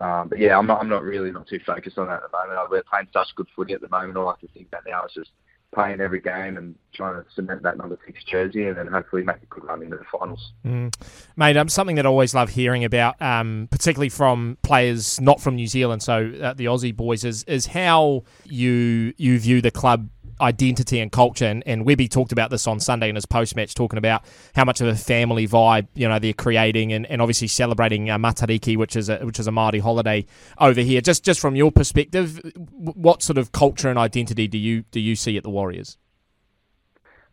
Um, 0.00 0.28
but 0.28 0.40
yeah, 0.40 0.58
I'm 0.58 0.66
not, 0.66 0.80
I'm 0.80 0.88
not 0.88 1.04
really 1.04 1.30
not 1.30 1.46
too 1.46 1.60
focused 1.64 1.98
on 1.98 2.08
that 2.08 2.22
at 2.24 2.30
the 2.30 2.36
moment. 2.36 2.70
We're 2.70 2.82
playing 2.82 3.06
such 3.12 3.28
good 3.36 3.46
footy 3.54 3.74
at 3.74 3.80
the 3.80 3.88
moment. 3.88 4.16
All 4.16 4.28
I 4.28 4.34
can 4.38 4.48
think 4.48 4.66
about 4.66 4.82
now 4.84 5.04
is 5.04 5.12
just 5.14 5.30
playing 5.74 6.00
every 6.00 6.20
game 6.20 6.56
and 6.56 6.74
trying 6.92 7.22
to 7.22 7.28
cement 7.34 7.62
that 7.62 7.76
number 7.76 7.98
six 8.06 8.22
jersey 8.24 8.68
and 8.68 8.76
then 8.76 8.86
hopefully 8.86 9.22
make 9.22 9.36
a 9.42 9.46
good 9.46 9.64
run 9.64 9.82
into 9.82 9.96
the 9.96 10.04
finals. 10.04 10.52
Mm. 10.64 10.94
Mate, 11.36 11.56
um, 11.56 11.68
something 11.68 11.96
that 11.96 12.06
I 12.06 12.08
always 12.08 12.34
love 12.34 12.50
hearing 12.50 12.84
about, 12.84 13.20
um, 13.20 13.68
particularly 13.70 14.08
from 14.08 14.56
players 14.62 15.20
not 15.20 15.40
from 15.40 15.56
New 15.56 15.66
Zealand, 15.66 16.02
so 16.02 16.32
uh, 16.42 16.54
the 16.54 16.66
Aussie 16.66 16.94
boys, 16.94 17.24
is 17.24 17.42
is 17.44 17.66
how 17.66 18.22
you 18.44 19.12
you 19.16 19.38
view 19.38 19.60
the 19.60 19.70
club 19.70 20.08
identity 20.40 21.00
and 21.00 21.10
culture. 21.10 21.46
And, 21.46 21.62
and 21.66 21.84
Webby 21.84 22.08
talked 22.08 22.32
about 22.32 22.50
this 22.50 22.66
on 22.66 22.80
Sunday 22.80 23.08
in 23.08 23.14
his 23.14 23.26
post 23.26 23.56
match, 23.56 23.74
talking 23.74 23.98
about 23.98 24.24
how 24.54 24.64
much 24.64 24.80
of 24.80 24.88
a 24.88 24.94
family 24.94 25.46
vibe 25.46 25.88
you 25.94 26.08
know 26.08 26.18
they're 26.18 26.32
creating, 26.32 26.92
and, 26.92 27.06
and 27.06 27.20
obviously 27.20 27.48
celebrating 27.48 28.10
uh, 28.10 28.18
Matariki, 28.18 28.76
which 28.76 28.96
is 28.96 29.08
a 29.08 29.18
which 29.18 29.38
is 29.38 29.46
a 29.46 29.50
Māori 29.50 29.80
holiday 29.80 30.26
over 30.58 30.80
here. 30.80 31.00
Just 31.00 31.24
just 31.24 31.40
from 31.40 31.56
your 31.56 31.72
perspective, 31.72 32.40
what 32.54 33.22
sort 33.22 33.38
of 33.38 33.52
culture 33.52 33.88
and 33.88 33.98
identity 33.98 34.48
do 34.48 34.58
you 34.58 34.82
do 34.90 35.00
you 35.00 35.16
see 35.16 35.36
at 35.36 35.42
the 35.42 35.50
Warriors? 35.50 35.98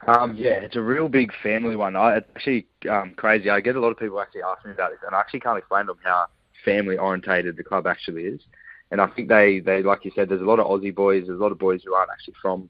Um, 0.07 0.35
yeah, 0.35 0.53
it's 0.53 0.75
a 0.75 0.81
real 0.81 1.09
big 1.09 1.31
family 1.43 1.75
one. 1.75 1.95
I 1.95 2.17
it's 2.17 2.29
actually 2.35 2.67
um, 2.89 3.13
crazy. 3.15 3.49
I 3.49 3.59
get 3.61 3.75
a 3.75 3.79
lot 3.79 3.91
of 3.91 3.99
people 3.99 4.19
actually 4.19 4.41
asking 4.43 4.71
me 4.71 4.73
about 4.75 4.91
this, 4.91 4.99
and 5.05 5.15
I 5.15 5.19
actually 5.19 5.41
can't 5.41 5.57
explain 5.57 5.85
to 5.85 5.93
them 5.93 5.99
how 6.03 6.25
family 6.65 6.97
orientated 6.97 7.57
the 7.57 7.63
club 7.63 7.87
actually 7.87 8.23
is. 8.23 8.41
And 8.91 8.99
I 8.99 9.07
think 9.07 9.29
they, 9.29 9.59
they 9.59 9.83
like 9.83 10.03
you 10.03 10.11
said, 10.13 10.27
there's 10.27 10.41
a 10.41 10.45
lot 10.45 10.59
of 10.59 10.67
Aussie 10.67 10.93
boys, 10.93 11.27
there's 11.27 11.39
a 11.39 11.41
lot 11.41 11.51
of 11.51 11.59
boys 11.59 11.81
who 11.83 11.93
aren't 11.93 12.11
actually 12.11 12.35
from 12.41 12.69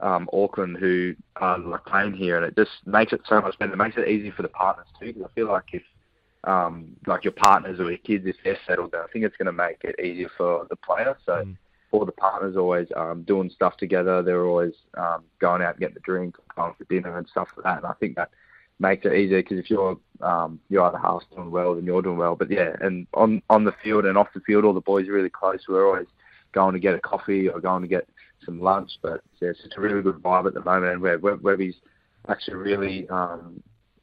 um, 0.00 0.28
Auckland 0.32 0.76
who 0.76 1.14
are 1.36 1.58
like 1.58 1.84
playing 1.84 2.14
here, 2.14 2.36
and 2.36 2.46
it 2.46 2.56
just 2.56 2.86
makes 2.86 3.12
it 3.12 3.22
so 3.28 3.40
much 3.40 3.58
better. 3.58 3.72
It 3.72 3.76
makes 3.76 3.96
it 3.96 4.08
easy 4.08 4.30
for 4.30 4.42
the 4.42 4.48
partners 4.48 4.86
too, 4.98 5.06
because 5.06 5.22
I 5.30 5.34
feel 5.34 5.48
like 5.48 5.64
if 5.72 5.82
um, 6.44 6.96
like 7.06 7.24
your 7.24 7.32
partners 7.32 7.80
or 7.80 7.90
your 7.90 7.98
kids, 7.98 8.26
if 8.26 8.36
they're 8.44 8.58
settled 8.66 8.92
down, 8.92 9.04
I 9.04 9.12
think 9.12 9.24
it's 9.24 9.36
going 9.36 9.46
to 9.46 9.52
make 9.52 9.78
it 9.82 9.98
easier 9.98 10.30
for 10.36 10.66
the 10.68 10.76
player. 10.76 11.16
So 11.24 11.32
mm. 11.32 11.56
all 11.90 12.04
the 12.04 12.12
partners 12.12 12.56
always 12.56 12.88
um, 12.96 13.22
doing 13.22 13.50
stuff 13.50 13.76
together. 13.76 14.22
They're 14.22 14.44
always 14.44 14.74
um, 14.96 15.24
going 15.38 15.62
out 15.62 15.70
and 15.70 15.80
getting 15.80 15.94
the 15.94 16.00
drink, 16.00 16.36
going 16.54 16.74
for 16.76 16.84
dinner 16.84 17.16
and 17.16 17.26
stuff 17.28 17.48
like 17.56 17.64
that. 17.64 17.78
And 17.78 17.86
I 17.86 17.94
think 17.94 18.16
that 18.16 18.30
makes 18.78 19.06
it 19.06 19.14
easier 19.14 19.42
because 19.42 19.58
if 19.58 19.70
you're 19.70 19.96
um, 20.20 20.60
your 20.68 20.84
other 20.84 20.98
half's 20.98 21.26
doing 21.34 21.50
well, 21.50 21.74
then 21.74 21.84
you're 21.84 22.02
doing 22.02 22.18
well. 22.18 22.36
But 22.36 22.50
yeah, 22.50 22.76
and 22.80 23.06
on 23.14 23.42
on 23.48 23.64
the 23.64 23.74
field 23.82 24.04
and 24.04 24.18
off 24.18 24.28
the 24.34 24.40
field, 24.40 24.64
all 24.64 24.74
the 24.74 24.80
boys 24.80 25.08
are 25.08 25.12
really 25.12 25.30
close. 25.30 25.60
We're 25.68 25.86
always 25.86 26.08
going 26.52 26.74
to 26.74 26.80
get 26.80 26.94
a 26.94 27.00
coffee 27.00 27.48
or 27.48 27.60
going 27.60 27.82
to 27.82 27.88
get 27.88 28.08
some 28.44 28.60
lunch. 28.60 28.90
But 29.02 29.22
yeah, 29.40 29.50
it's 29.50 29.62
just 29.62 29.76
a 29.76 29.80
really 29.80 30.02
good 30.02 30.22
vibe 30.22 30.46
at 30.46 30.54
the 30.54 30.64
moment, 30.64 30.92
and 30.92 31.02
where 31.02 31.18
Webby's 31.18 31.76
actually 32.28 32.56
really. 32.56 33.08
Um, 33.08 33.62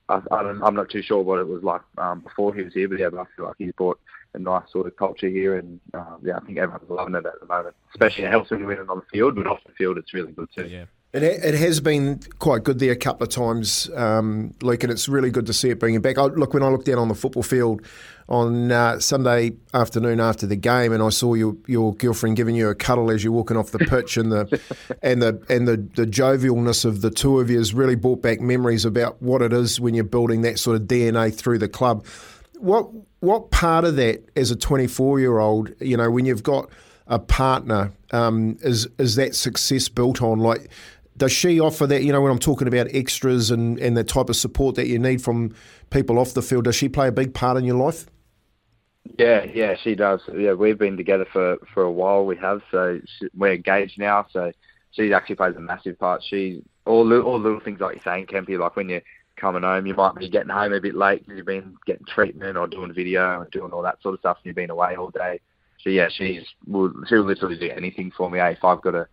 I, 0.09 0.19
I'm 0.35 0.75
not 0.75 0.89
too 0.89 1.01
sure 1.01 1.21
what 1.21 1.39
it 1.39 1.47
was 1.47 1.63
like 1.63 1.79
um, 1.97 2.19
before 2.19 2.53
he 2.53 2.63
was 2.63 2.73
here, 2.73 2.89
but 2.89 2.99
yeah, 2.99 3.09
but 3.09 3.21
I 3.21 3.25
feel 3.35 3.45
like 3.45 3.55
he's 3.57 3.71
brought 3.71 3.97
a 4.33 4.39
nice 4.39 4.63
sort 4.71 4.87
of 4.87 4.95
culture 4.97 5.29
here, 5.29 5.57
and 5.57 5.79
um, 5.93 6.19
yeah, 6.21 6.37
I 6.37 6.45
think 6.45 6.57
everyone's 6.57 6.89
loving 6.89 7.15
it 7.15 7.25
at 7.25 7.39
the 7.39 7.45
moment. 7.45 7.75
Especially 7.93 8.25
it 8.25 8.31
helps 8.31 8.51
when 8.51 8.59
you 8.59 8.65
win 8.65 8.79
it 8.79 8.89
on 8.89 8.97
the 8.97 9.05
field, 9.11 9.35
but 9.35 9.47
off 9.47 9.59
the 9.65 9.73
field, 9.73 9.97
it's 9.97 10.13
really 10.13 10.31
good 10.33 10.49
too. 10.55 10.67
Yeah. 10.67 10.85
It, 11.13 11.23
it 11.23 11.55
has 11.55 11.81
been 11.81 12.21
quite 12.39 12.63
good 12.63 12.79
there 12.79 12.93
a 12.93 12.95
couple 12.95 13.25
of 13.25 13.29
times, 13.29 13.89
um, 13.95 14.53
Luke, 14.61 14.83
and 14.83 14.91
it's 14.91 15.09
really 15.09 15.29
good 15.29 15.45
to 15.47 15.53
see 15.53 15.69
it 15.69 15.77
bringing 15.77 15.99
back. 15.99 16.17
I, 16.17 16.23
look, 16.23 16.53
when 16.53 16.63
I 16.63 16.69
looked 16.69 16.85
down 16.85 16.99
on 16.99 17.09
the 17.09 17.15
football 17.15 17.43
field 17.43 17.81
on 18.29 18.71
uh, 18.71 18.97
Sunday 18.99 19.51
afternoon 19.73 20.21
after 20.21 20.47
the 20.47 20.55
game, 20.55 20.93
and 20.93 21.03
I 21.03 21.09
saw 21.09 21.33
your 21.33 21.57
your 21.67 21.93
girlfriend 21.95 22.37
giving 22.37 22.55
you 22.55 22.69
a 22.69 22.75
cuddle 22.75 23.11
as 23.11 23.25
you're 23.25 23.33
walking 23.33 23.57
off 23.57 23.71
the 23.71 23.79
pitch, 23.79 24.15
and 24.15 24.31
the 24.31 24.61
and 25.01 25.21
the 25.21 25.43
and 25.49 25.67
the, 25.67 25.75
the 25.95 26.05
jovialness 26.05 26.85
of 26.85 27.01
the 27.01 27.11
two 27.11 27.41
of 27.41 27.49
you 27.49 27.57
has 27.57 27.73
really 27.73 27.95
brought 27.95 28.21
back 28.21 28.39
memories 28.39 28.85
about 28.85 29.21
what 29.21 29.41
it 29.41 29.51
is 29.51 29.81
when 29.81 29.93
you're 29.93 30.05
building 30.05 30.43
that 30.43 30.59
sort 30.59 30.77
of 30.77 30.83
DNA 30.83 31.33
through 31.33 31.57
the 31.57 31.67
club. 31.67 32.05
What 32.57 32.89
what 33.19 33.51
part 33.51 33.83
of 33.83 33.97
that, 33.97 34.23
as 34.37 34.49
a 34.49 34.55
24 34.55 35.19
year 35.19 35.39
old, 35.39 35.73
you 35.81 35.97
know, 35.97 36.09
when 36.09 36.25
you've 36.25 36.43
got 36.43 36.69
a 37.07 37.19
partner, 37.19 37.91
um, 38.11 38.57
is 38.61 38.87
is 38.97 39.15
that 39.15 39.35
success 39.35 39.89
built 39.89 40.21
on? 40.21 40.39
Like, 40.39 40.69
does 41.21 41.31
she 41.31 41.59
offer 41.59 41.85
that? 41.85 42.03
You 42.03 42.11
know, 42.11 42.19
when 42.19 42.31
I'm 42.31 42.39
talking 42.39 42.67
about 42.67 42.87
extras 42.95 43.51
and, 43.51 43.77
and 43.77 43.95
the 43.95 44.03
type 44.03 44.27
of 44.27 44.35
support 44.35 44.73
that 44.73 44.87
you 44.87 44.97
need 44.97 45.21
from 45.21 45.53
people 45.91 46.17
off 46.17 46.33
the 46.33 46.41
field, 46.41 46.63
does 46.63 46.75
she 46.75 46.89
play 46.89 47.07
a 47.09 47.11
big 47.11 47.35
part 47.35 47.57
in 47.57 47.63
your 47.63 47.75
life? 47.75 48.07
Yeah, 49.19 49.43
yeah, 49.53 49.75
she 49.83 49.93
does. 49.93 50.21
Yeah, 50.35 50.53
we've 50.53 50.79
been 50.79 50.97
together 50.97 51.27
for 51.31 51.57
for 51.75 51.83
a 51.83 51.91
while. 51.91 52.25
We 52.25 52.37
have, 52.37 52.63
so 52.71 52.99
she, 53.19 53.27
we're 53.35 53.53
engaged 53.53 53.99
now. 53.99 54.25
So 54.31 54.51
she 54.89 55.13
actually 55.13 55.35
plays 55.35 55.55
a 55.55 55.59
massive 55.59 55.99
part. 55.99 56.23
She 56.23 56.63
all 56.85 57.13
all 57.21 57.39
little 57.39 57.59
things 57.59 57.79
like 57.79 57.97
you're 57.97 58.03
saying, 58.03 58.25
Kempy, 58.25 58.57
like 58.57 58.75
when 58.75 58.89
you're 58.89 59.03
coming 59.35 59.61
home, 59.61 59.85
you 59.85 59.93
might 59.93 60.15
be 60.15 60.27
getting 60.27 60.49
home 60.49 60.73
a 60.73 60.81
bit 60.81 60.95
late 60.95 61.19
because 61.19 61.37
you've 61.37 61.45
been 61.45 61.75
getting 61.85 62.07
treatment 62.07 62.57
or 62.57 62.65
doing 62.65 62.93
video 62.93 63.41
or 63.41 63.47
doing 63.51 63.73
all 63.73 63.83
that 63.83 64.01
sort 64.01 64.15
of 64.15 64.21
stuff, 64.21 64.37
and 64.37 64.47
you've 64.47 64.55
been 64.55 64.71
away 64.71 64.95
all 64.95 65.11
day. 65.11 65.39
So 65.81 65.91
yeah, 65.91 66.09
she's 66.09 66.47
will 66.65 66.91
she'll 67.07 67.21
literally 67.21 67.59
do 67.59 67.69
anything 67.69 68.09
for 68.09 68.31
me. 68.31 68.39
Eh? 68.39 68.49
If 68.49 68.63
I've 68.63 68.81
got 68.81 68.91
to 68.91 69.07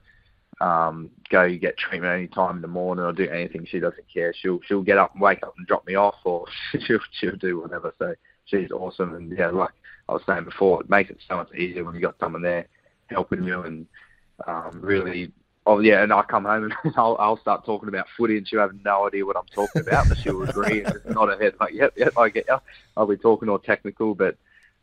um, 0.60 1.10
go 1.30 1.48
get 1.56 1.76
treatment 1.76 2.12
any 2.12 2.26
time 2.26 2.56
in 2.56 2.62
the 2.62 2.68
morning 2.68 3.04
or 3.04 3.12
do 3.12 3.28
anything. 3.28 3.66
She 3.66 3.78
doesn't 3.78 4.04
care. 4.12 4.34
She'll 4.34 4.60
she'll 4.66 4.82
get 4.82 4.98
up 4.98 5.12
and 5.12 5.22
wake 5.22 5.42
up 5.42 5.54
and 5.56 5.66
drop 5.66 5.86
me 5.86 5.94
off, 5.94 6.16
or 6.24 6.46
she'll 6.86 7.00
she'll 7.12 7.36
do 7.36 7.60
whatever. 7.60 7.94
So 7.98 8.14
she's 8.46 8.70
awesome, 8.70 9.14
and 9.14 9.36
yeah, 9.36 9.50
like 9.50 9.72
I 10.08 10.12
was 10.12 10.22
saying 10.26 10.44
before, 10.44 10.80
it 10.80 10.90
makes 10.90 11.10
it 11.10 11.18
so 11.28 11.36
much 11.36 11.54
easier 11.54 11.84
when 11.84 11.94
you 11.94 12.00
got 12.00 12.18
someone 12.18 12.42
there 12.42 12.66
helping 13.06 13.44
you 13.44 13.62
and 13.62 13.86
um, 14.46 14.80
really. 14.82 15.32
Oh 15.66 15.80
yeah, 15.80 16.02
and 16.02 16.12
I 16.14 16.22
come 16.22 16.46
home 16.46 16.64
and 16.64 16.94
I'll, 16.96 17.16
I'll 17.20 17.38
start 17.40 17.66
talking 17.66 17.90
about 17.90 18.06
footy, 18.16 18.38
and 18.38 18.48
she'll 18.48 18.60
have 18.60 18.74
no 18.84 19.06
idea 19.06 19.26
what 19.26 19.36
I'm 19.36 19.44
talking 19.54 19.82
about, 19.82 20.08
but 20.08 20.16
she'll 20.18 20.42
agree 20.42 20.82
and 20.82 20.94
just 20.94 21.04
nod 21.06 21.28
her 21.28 21.38
head 21.38 21.54
like, 21.60 21.74
"Yep, 21.74 21.92
yep, 21.96 22.16
I 22.16 22.30
get 22.30 22.46
you." 22.48 22.56
I'll 22.96 23.06
be 23.06 23.18
talking 23.18 23.50
all 23.50 23.58
technical, 23.58 24.14
but 24.14 24.36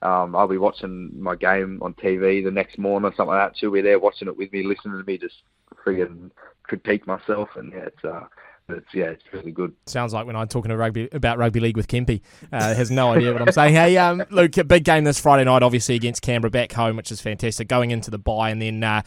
um, 0.04 0.36
I'll 0.36 0.48
be 0.48 0.60
watching 0.60 1.10
my 1.20 1.36
game 1.36 1.80
on 1.82 1.96
TV 1.96 2.44
the 2.44 2.52
next 2.52 2.78
morning 2.78 3.08
or 3.12 3.16
something 3.16 3.34
like 3.34 3.52
that. 3.52 3.58
She'll 3.58 3.72
be 3.72 3.82
there 3.82 3.98
watching 4.00 4.28
it 4.28 4.38
with 4.38 4.54
me, 4.54 4.62
listening 4.62 5.00
to 5.00 5.04
me 5.04 5.18
just 5.18 5.42
friggin' 5.84 6.32
critique 6.64 7.06
myself, 7.08 7.50
and 7.56 7.74
yeah, 7.74 7.86
it's 7.86 8.04
uh, 8.04 8.26
it's 8.70 8.94
yeah, 8.94 9.06
it's 9.06 9.24
really 9.32 9.52
good. 9.52 9.74
Sounds 9.86 10.14
like 10.14 10.26
when 10.26 10.36
I'm 10.36 10.48
talking 10.48 10.70
to 10.70 10.78
rugby 10.78 11.08
about 11.12 11.38
rugby 11.38 11.60
league 11.60 11.78
with 11.78 11.88
Kempy, 11.88 12.22
uh, 12.52 12.74
has 12.74 12.90
no 12.90 13.12
idea 13.14 13.32
what 13.32 13.42
I'm 13.42 13.52
saying. 13.52 13.76
Hey, 13.76 13.98
um, 13.98 14.24
Luke, 14.32 14.58
a 14.58 14.64
big 14.64 14.84
game 14.84 15.04
this 15.04 15.20
Friday 15.20 15.44
night, 15.44 15.62
obviously 15.62 15.96
against 15.96 16.22
Canberra 16.22 16.50
back 16.50 16.72
home, 16.72 16.96
which 16.96 17.12
is 17.12 17.22
fantastic. 17.22 17.68
Going 17.68 17.92
into 17.92 18.10
the 18.10 18.18
bye, 18.18 18.50
and 18.50 18.62
then 18.62 18.84
uh, 18.84 19.04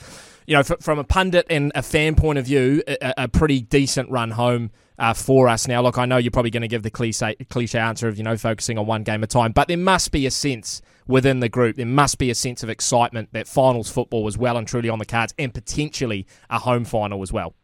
you 0.47 0.55
know, 0.55 0.61
f- 0.61 0.81
from 0.81 0.99
a 0.99 1.05
pundit 1.05 1.47
and 1.51 1.73
a 1.75 1.83
fan 1.83 2.15
point 2.15 2.39
of 2.39 2.47
view, 2.47 2.83
a, 2.87 3.15
a 3.19 3.29
pretty 3.29 3.61
decent 3.61 4.11
run 4.11 4.33
home. 4.33 4.71
Uh, 5.01 5.15
for 5.15 5.47
us 5.47 5.69
now, 5.69 5.81
look, 5.81 5.97
I 5.97 6.07
know 6.07 6.17
you're 6.17 6.33
probably 6.33 6.51
going 6.51 6.63
to 6.63 6.69
give 6.69 6.83
the 6.83 6.91
cliche, 6.91 7.37
cliche 7.51 7.79
answer 7.79 8.09
of 8.09 8.19
you 8.19 8.25
know 8.25 8.37
focusing 8.37 8.79
on 8.79 8.87
one 8.87 9.05
game 9.05 9.23
at 9.23 9.33
a 9.33 9.33
time, 9.33 9.53
but 9.53 9.69
there 9.69 9.77
must 9.77 10.11
be 10.11 10.27
a 10.27 10.31
sense 10.31 10.83
within 11.07 11.39
the 11.39 11.49
group. 11.49 11.77
There 11.77 11.87
must 11.87 12.19
be 12.19 12.31
a 12.31 12.35
sense 12.35 12.65
of 12.65 12.69
excitement 12.69 13.29
that 13.33 13.47
finals 13.47 13.91
football 13.91 14.25
was 14.25 14.37
well 14.37 14.57
and 14.57 14.67
truly 14.67 14.89
on 14.89 14.99
the 14.99 15.07
cards, 15.07 15.33
and 15.39 15.55
potentially 15.55 16.27
a 16.51 16.59
home 16.59 16.85
final 16.85 17.23
as 17.23 17.33
well. 17.33 17.55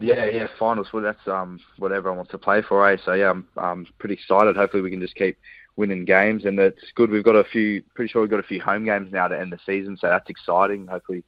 Yeah, 0.00 0.26
yeah, 0.26 0.46
finals. 0.58 0.88
Well, 0.92 1.02
that's 1.02 1.26
um, 1.26 1.58
what 1.78 1.90
everyone 1.90 2.18
wants 2.18 2.30
to 2.30 2.38
play 2.38 2.62
for, 2.62 2.88
eh? 2.88 2.98
So 3.04 3.14
yeah, 3.14 3.30
I'm, 3.30 3.48
I'm 3.56 3.86
pretty 3.98 4.14
excited. 4.14 4.56
Hopefully, 4.56 4.82
we 4.82 4.90
can 4.90 5.00
just 5.00 5.16
keep 5.16 5.36
winning 5.76 6.04
games, 6.04 6.44
and 6.44 6.58
it's 6.60 6.92
good. 6.94 7.10
We've 7.10 7.24
got 7.24 7.34
a 7.34 7.44
few. 7.44 7.82
Pretty 7.94 8.12
sure 8.12 8.22
we've 8.22 8.30
got 8.30 8.38
a 8.40 8.44
few 8.44 8.60
home 8.60 8.84
games 8.84 9.12
now 9.12 9.26
to 9.26 9.38
end 9.38 9.52
the 9.52 9.58
season, 9.66 9.96
so 9.96 10.08
that's 10.08 10.30
exciting. 10.30 10.86
Hopefully, 10.86 11.24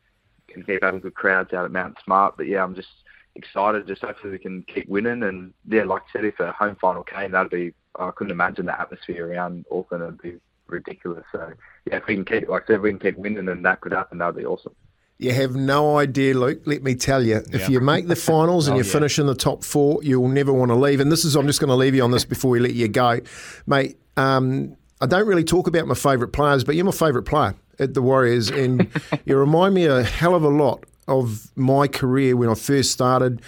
we 0.47 0.55
can 0.55 0.63
keep 0.63 0.85
having 0.85 1.01
good 1.01 1.15
crowds 1.15 1.53
out 1.53 1.65
at 1.65 1.73
Mount 1.73 1.97
Smart. 2.05 2.37
But 2.37 2.47
yeah, 2.47 2.63
I'm 2.63 2.77
just 2.77 2.89
excited. 3.35 3.89
Just 3.89 4.03
hopefully 4.03 4.33
we 4.33 4.39
can 4.39 4.63
keep 4.63 4.89
winning, 4.89 5.25
and 5.25 5.53
yeah, 5.69 5.83
like 5.83 6.03
I 6.03 6.13
said, 6.13 6.25
if 6.25 6.39
a 6.39 6.53
home 6.53 6.77
final 6.81 7.03
came, 7.03 7.33
that'd 7.33 7.51
be. 7.51 7.75
I 7.99 8.13
couldn't 8.13 8.31
imagine 8.31 8.67
the 8.67 8.81
atmosphere 8.81 9.33
around 9.33 9.67
Auckland. 9.73 10.05
It'd 10.05 10.23
be 10.23 10.37
ridiculous. 10.69 11.25
So 11.33 11.53
yeah, 11.87 11.97
if 11.97 12.07
we 12.07 12.15
can 12.15 12.25
keep 12.25 12.49
like 12.49 12.63
I 12.63 12.67
said, 12.69 12.83
we 12.83 12.91
can 12.91 13.01
keep 13.01 13.19
winning, 13.19 13.47
then 13.47 13.63
that 13.63 13.81
could 13.81 13.91
happen. 13.91 14.19
That'd 14.19 14.37
be 14.37 14.47
awesome. 14.47 14.77
You 15.21 15.33
have 15.33 15.55
no 15.55 15.99
idea, 15.99 16.33
Luke. 16.33 16.63
Let 16.65 16.83
me 16.83 16.95
tell 16.95 17.23
you, 17.23 17.43
if 17.53 17.69
you 17.69 17.79
make 17.81 18.09
the 18.09 18.17
finals 18.17 18.69
and 18.69 18.75
Oh, 18.77 18.79
you 18.79 18.85
yeah. 18.87 18.93
finish 18.93 19.19
in 19.19 19.27
the 19.27 19.35
top 19.35 19.63
four, 19.65 20.03
you'll 20.03 20.29
never 20.29 20.51
want 20.51 20.71
to 20.71 20.75
leave. 20.75 20.99
And 20.99 21.13
this 21.13 21.27
is, 21.27 21.37
I'm 21.37 21.47
just 21.47 21.61
going 21.61 21.69
to 21.69 21.75
leave 21.77 21.95
you 21.95 22.03
on 22.03 22.11
this 22.11 22.25
before 22.25 22.51
we 22.51 22.59
let 22.59 22.73
you 22.73 22.89
go, 22.89 23.21
mate. 23.67 23.99
Um, 24.17 24.77
I 25.03 25.07
don't 25.07 25.27
really 25.27 25.45
talk 25.45 25.67
about 25.67 25.87
my 25.87 25.95
favourite 25.95 26.33
players, 26.33 26.65
but 26.65 26.75
you're 26.75 26.87
my 26.87 26.91
favourite 26.91 27.27
player 27.27 27.55
at 27.79 27.93
the 27.93 28.01
Warriors, 28.01 28.49
and 28.49 28.89
you 29.27 29.37
remind 29.37 29.75
me 29.75 29.85
a 29.85 30.03
hell 30.03 30.35
of 30.35 30.43
a 30.43 30.49
lot 30.49 30.85
of 31.07 31.51
my 31.55 31.87
career 31.87 32.35
when 32.35 32.49
I 32.49 32.55
first 32.55 32.91
started 32.91 33.43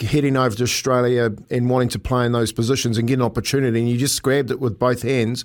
heading 0.00 0.36
over 0.36 0.54
to 0.56 0.62
Australia 0.62 1.30
and 1.50 1.68
wanting 1.68 1.88
to 1.90 1.98
play 1.98 2.24
in 2.24 2.32
those 2.32 2.52
positions 2.52 2.96
and 2.96 3.06
get 3.06 3.14
an 3.14 3.22
opportunity, 3.22 3.80
and 3.80 3.88
you 3.90 3.98
just 3.98 4.22
grabbed 4.22 4.50
it 4.50 4.60
with 4.60 4.78
both 4.78 5.02
hands. 5.02 5.44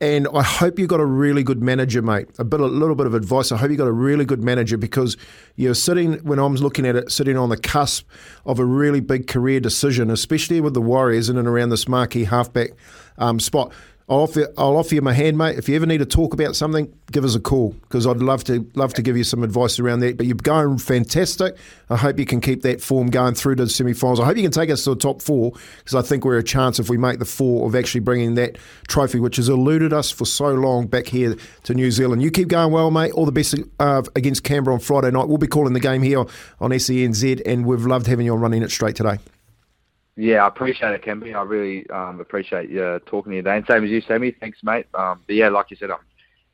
And 0.00 0.28
I 0.34 0.42
hope 0.42 0.78
you 0.78 0.86
got 0.86 1.00
a 1.00 1.06
really 1.06 1.42
good 1.42 1.62
manager, 1.62 2.02
mate. 2.02 2.28
A 2.38 2.44
bit, 2.44 2.60
a 2.60 2.66
little 2.66 2.94
bit 2.94 3.06
of 3.06 3.14
advice. 3.14 3.50
I 3.50 3.56
hope 3.56 3.70
you 3.70 3.78
got 3.78 3.88
a 3.88 3.92
really 3.92 4.26
good 4.26 4.44
manager 4.44 4.76
because 4.76 5.16
you're 5.56 5.74
sitting 5.74 6.14
when 6.18 6.38
I'm 6.38 6.54
looking 6.56 6.86
at 6.86 6.96
it, 6.96 7.10
sitting 7.10 7.38
on 7.38 7.48
the 7.48 7.56
cusp 7.56 8.06
of 8.44 8.58
a 8.58 8.64
really 8.64 9.00
big 9.00 9.26
career 9.26 9.58
decision, 9.58 10.10
especially 10.10 10.60
with 10.60 10.74
the 10.74 10.82
Warriors 10.82 11.30
in 11.30 11.38
and 11.38 11.48
around 11.48 11.70
this 11.70 11.88
marquee 11.88 12.24
halfback 12.24 12.72
um, 13.16 13.40
spot. 13.40 13.72
I'll 14.08 14.18
offer, 14.18 14.46
I'll 14.56 14.76
offer 14.76 14.94
you 14.94 15.02
my 15.02 15.12
hand, 15.12 15.36
mate. 15.36 15.58
If 15.58 15.68
you 15.68 15.74
ever 15.74 15.84
need 15.84 15.98
to 15.98 16.06
talk 16.06 16.32
about 16.32 16.54
something, 16.54 16.96
give 17.10 17.24
us 17.24 17.34
a 17.34 17.40
call 17.40 17.70
because 17.82 18.06
I'd 18.06 18.18
love 18.18 18.44
to 18.44 18.64
love 18.76 18.94
to 18.94 19.02
give 19.02 19.16
you 19.16 19.24
some 19.24 19.42
advice 19.42 19.80
around 19.80 19.98
that. 20.00 20.16
But 20.16 20.26
you're 20.26 20.36
going 20.36 20.78
fantastic. 20.78 21.56
I 21.90 21.96
hope 21.96 22.16
you 22.20 22.24
can 22.24 22.40
keep 22.40 22.62
that 22.62 22.80
form 22.80 23.08
going 23.08 23.34
through 23.34 23.56
to 23.56 23.64
the 23.64 23.70
semi-finals. 23.70 24.20
I 24.20 24.24
hope 24.24 24.36
you 24.36 24.44
can 24.44 24.52
take 24.52 24.70
us 24.70 24.84
to 24.84 24.90
the 24.90 24.96
top 24.96 25.22
four 25.22 25.52
because 25.78 25.96
I 25.96 26.02
think 26.02 26.24
we're 26.24 26.38
a 26.38 26.44
chance 26.44 26.78
if 26.78 26.88
we 26.88 26.96
make 26.96 27.18
the 27.18 27.24
four 27.24 27.66
of 27.66 27.74
actually 27.74 28.00
bringing 28.02 28.36
that 28.36 28.58
trophy, 28.86 29.18
which 29.18 29.36
has 29.36 29.48
eluded 29.48 29.92
us 29.92 30.12
for 30.12 30.24
so 30.24 30.54
long, 30.54 30.86
back 30.86 31.08
here 31.08 31.34
to 31.64 31.74
New 31.74 31.90
Zealand. 31.90 32.22
You 32.22 32.30
keep 32.30 32.46
going 32.46 32.72
well, 32.72 32.92
mate. 32.92 33.10
All 33.10 33.26
the 33.26 33.32
best 33.32 33.56
uh, 33.80 34.02
against 34.14 34.44
Canberra 34.44 34.74
on 34.74 34.80
Friday 34.80 35.10
night. 35.10 35.26
We'll 35.26 35.38
be 35.38 35.48
calling 35.48 35.72
the 35.72 35.80
game 35.80 36.02
here 36.02 36.20
on 36.60 36.70
SENZ, 36.70 37.42
and 37.44 37.66
we've 37.66 37.84
loved 37.84 38.06
having 38.06 38.26
you 38.26 38.34
on 38.34 38.40
running 38.40 38.62
it 38.62 38.70
straight 38.70 38.94
today. 38.94 39.18
Yeah, 40.16 40.44
I 40.44 40.48
appreciate 40.48 40.92
it, 40.94 41.02
Kempy. 41.04 41.34
I 41.34 41.42
really 41.42 41.88
um, 41.90 42.20
appreciate 42.20 42.70
you 42.70 43.00
talking 43.04 43.32
to 43.32 43.36
you 43.36 43.42
today. 43.42 43.58
And 43.58 43.66
same 43.66 43.84
as 43.84 43.90
you, 43.90 44.00
Sammy. 44.00 44.30
Thanks, 44.30 44.58
mate. 44.62 44.86
Um, 44.94 45.20
but 45.26 45.36
yeah, 45.36 45.50
like 45.50 45.70
you 45.70 45.76
said, 45.76 45.90
I'm 45.90 45.98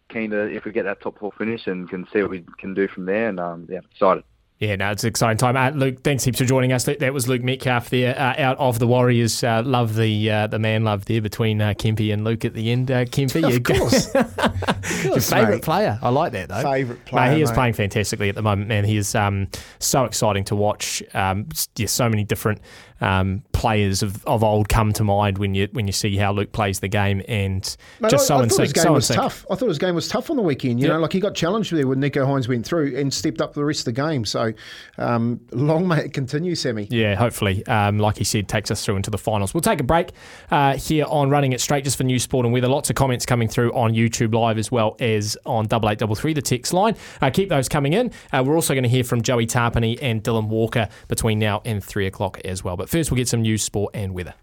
keen 0.08 0.30
to 0.30 0.42
if 0.46 0.64
we 0.64 0.72
get 0.72 0.84
that 0.84 1.00
top 1.00 1.18
four 1.18 1.32
finish 1.38 1.66
and 1.68 1.88
can 1.88 2.06
see 2.12 2.22
what 2.22 2.30
we 2.30 2.44
can 2.58 2.74
do 2.74 2.88
from 2.88 3.06
there. 3.06 3.28
And 3.28 3.38
um, 3.38 3.66
yeah, 3.70 3.80
excited. 3.90 4.24
Yeah, 4.58 4.76
no, 4.76 4.92
it's 4.92 5.02
an 5.02 5.08
exciting 5.08 5.38
time. 5.38 5.56
Uh, 5.56 5.70
Luke, 5.76 6.04
thanks 6.04 6.22
heaps 6.22 6.38
for 6.38 6.44
joining 6.44 6.72
us. 6.72 6.84
That 6.84 7.00
that 7.00 7.12
was 7.12 7.26
Luke 7.26 7.42
Metcalf 7.42 7.90
there, 7.90 8.16
uh, 8.16 8.40
out 8.40 8.58
of 8.58 8.78
the 8.78 8.86
Warriors. 8.86 9.42
Uh, 9.42 9.60
love 9.64 9.96
the 9.96 10.30
uh, 10.30 10.46
the 10.46 10.60
man 10.60 10.84
love 10.84 11.04
there 11.06 11.20
between 11.20 11.60
uh, 11.60 11.70
Kempy 11.70 12.12
and 12.12 12.22
Luke 12.22 12.44
at 12.44 12.54
the 12.54 12.70
end. 12.70 12.88
Uh, 12.88 13.04
Kempy, 13.04 13.40
you 13.40 13.56
Of 13.56 13.64
course. 13.64 15.04
your 15.04 15.20
favourite 15.20 15.62
player. 15.62 15.98
I 16.00 16.10
like 16.10 16.30
that 16.32 16.48
though. 16.48 16.62
Favourite 16.62 16.98
Mate, 16.98 17.06
player, 17.06 17.34
he 17.34 17.42
is 17.42 17.50
mate. 17.50 17.54
playing 17.56 17.72
fantastically 17.72 18.28
at 18.28 18.36
the 18.36 18.42
moment, 18.42 18.68
man. 18.68 18.84
He 18.84 18.96
is 18.96 19.16
um, 19.16 19.48
so 19.80 20.04
exciting 20.04 20.44
to 20.44 20.54
watch. 20.54 21.02
Um, 21.12 21.48
yeah, 21.74 21.88
so 21.88 22.08
many 22.08 22.22
different 22.22 22.60
um, 23.00 23.42
players 23.62 24.02
of, 24.02 24.24
of 24.26 24.42
old 24.42 24.68
come 24.68 24.92
to 24.92 25.04
mind 25.04 25.38
when 25.38 25.54
you 25.54 25.68
when 25.72 25.86
you 25.86 25.92
see 25.92 26.16
how 26.16 26.32
Luke 26.32 26.50
plays 26.52 26.80
the 26.80 26.88
game, 26.88 27.22
and 27.28 27.76
Mate, 28.00 28.10
just 28.10 28.24
I, 28.24 28.26
so 28.26 28.36
I 28.38 28.42
in 28.42 28.48
thought 28.48 28.60
his 28.60 28.72
game 28.72 28.82
So 28.84 28.92
was 28.92 29.08
tough. 29.08 29.46
I 29.50 29.54
thought 29.54 29.68
his 29.68 29.78
game 29.78 29.94
was 29.94 30.08
tough 30.08 30.30
on 30.30 30.36
the 30.36 30.42
weekend. 30.42 30.80
You 30.80 30.88
Yeah. 30.88 30.94
know, 30.94 31.00
like 31.00 31.12
he 31.12 31.20
got 31.20 31.34
challenged 31.34 31.72
there 31.72 31.86
when 31.86 32.00
Nicho 32.00 32.26
Hynes 32.26 32.48
went 32.48 32.66
through 32.66 32.96
and 32.98 33.14
stepped 33.14 33.40
up 33.40 33.54
the 33.54 33.64
rest 33.64 33.80
of 33.86 33.94
the 33.94 34.00
game. 34.02 34.24
So 34.24 34.52
um, 34.98 35.40
long 35.52 35.86
may 35.88 36.04
it 36.06 36.12
continue, 36.12 36.54
Sammy. 36.54 36.88
Yeah, 36.90 37.14
hopefully, 37.14 37.64
um, 37.66 37.98
like 37.98 38.16
he 38.18 38.24
said, 38.24 38.48
takes 38.48 38.70
us 38.70 38.84
through 38.84 38.96
into 38.96 39.10
the 39.10 39.18
finals. 39.18 39.54
We'll 39.54 39.60
take 39.60 39.80
a 39.80 39.84
break 39.84 40.10
uh, 40.50 40.76
here 40.76 41.04
on 41.08 41.30
Running 41.30 41.52
It 41.52 41.60
Straight 41.60 41.84
just 41.84 41.96
for 41.96 42.04
New 42.04 42.18
sport, 42.18 42.44
and 42.44 42.52
weather. 42.52 42.68
Lots 42.68 42.90
of 42.90 42.96
comments 42.96 43.24
coming 43.24 43.48
through 43.48 43.72
on 43.74 43.92
YouTube 43.92 44.34
Live 44.34 44.58
as 44.58 44.72
well 44.72 44.96
as 45.00 45.36
on 45.46 45.66
double 45.66 45.88
eight 45.88 45.98
double 45.98 46.14
three, 46.16 46.32
the 46.32 46.42
text 46.42 46.72
line. 46.72 46.96
Uh, 47.20 47.30
keep 47.30 47.48
those 47.48 47.68
coming 47.68 47.92
in. 47.92 48.10
Uh, 48.32 48.42
we're 48.44 48.54
also 48.56 48.74
going 48.74 48.82
to 48.84 48.88
hear 48.90 49.04
from 49.04 49.22
Joey 49.22 49.46
Tarpany 49.46 49.98
and 50.02 50.22
Dylan 50.24 50.48
Walker 50.48 50.88
between 51.08 51.38
now 51.38 51.62
and 51.64 51.82
three 51.84 52.06
o'clock 52.06 52.40
as 52.44 52.64
well. 52.64 52.76
But 52.76 52.88
first, 52.88 53.10
we'll 53.10 53.16
get 53.18 53.28
some 53.28 53.42
news, 53.52 53.62
sport, 53.62 53.94
and 53.94 54.14
weather. 54.14 54.34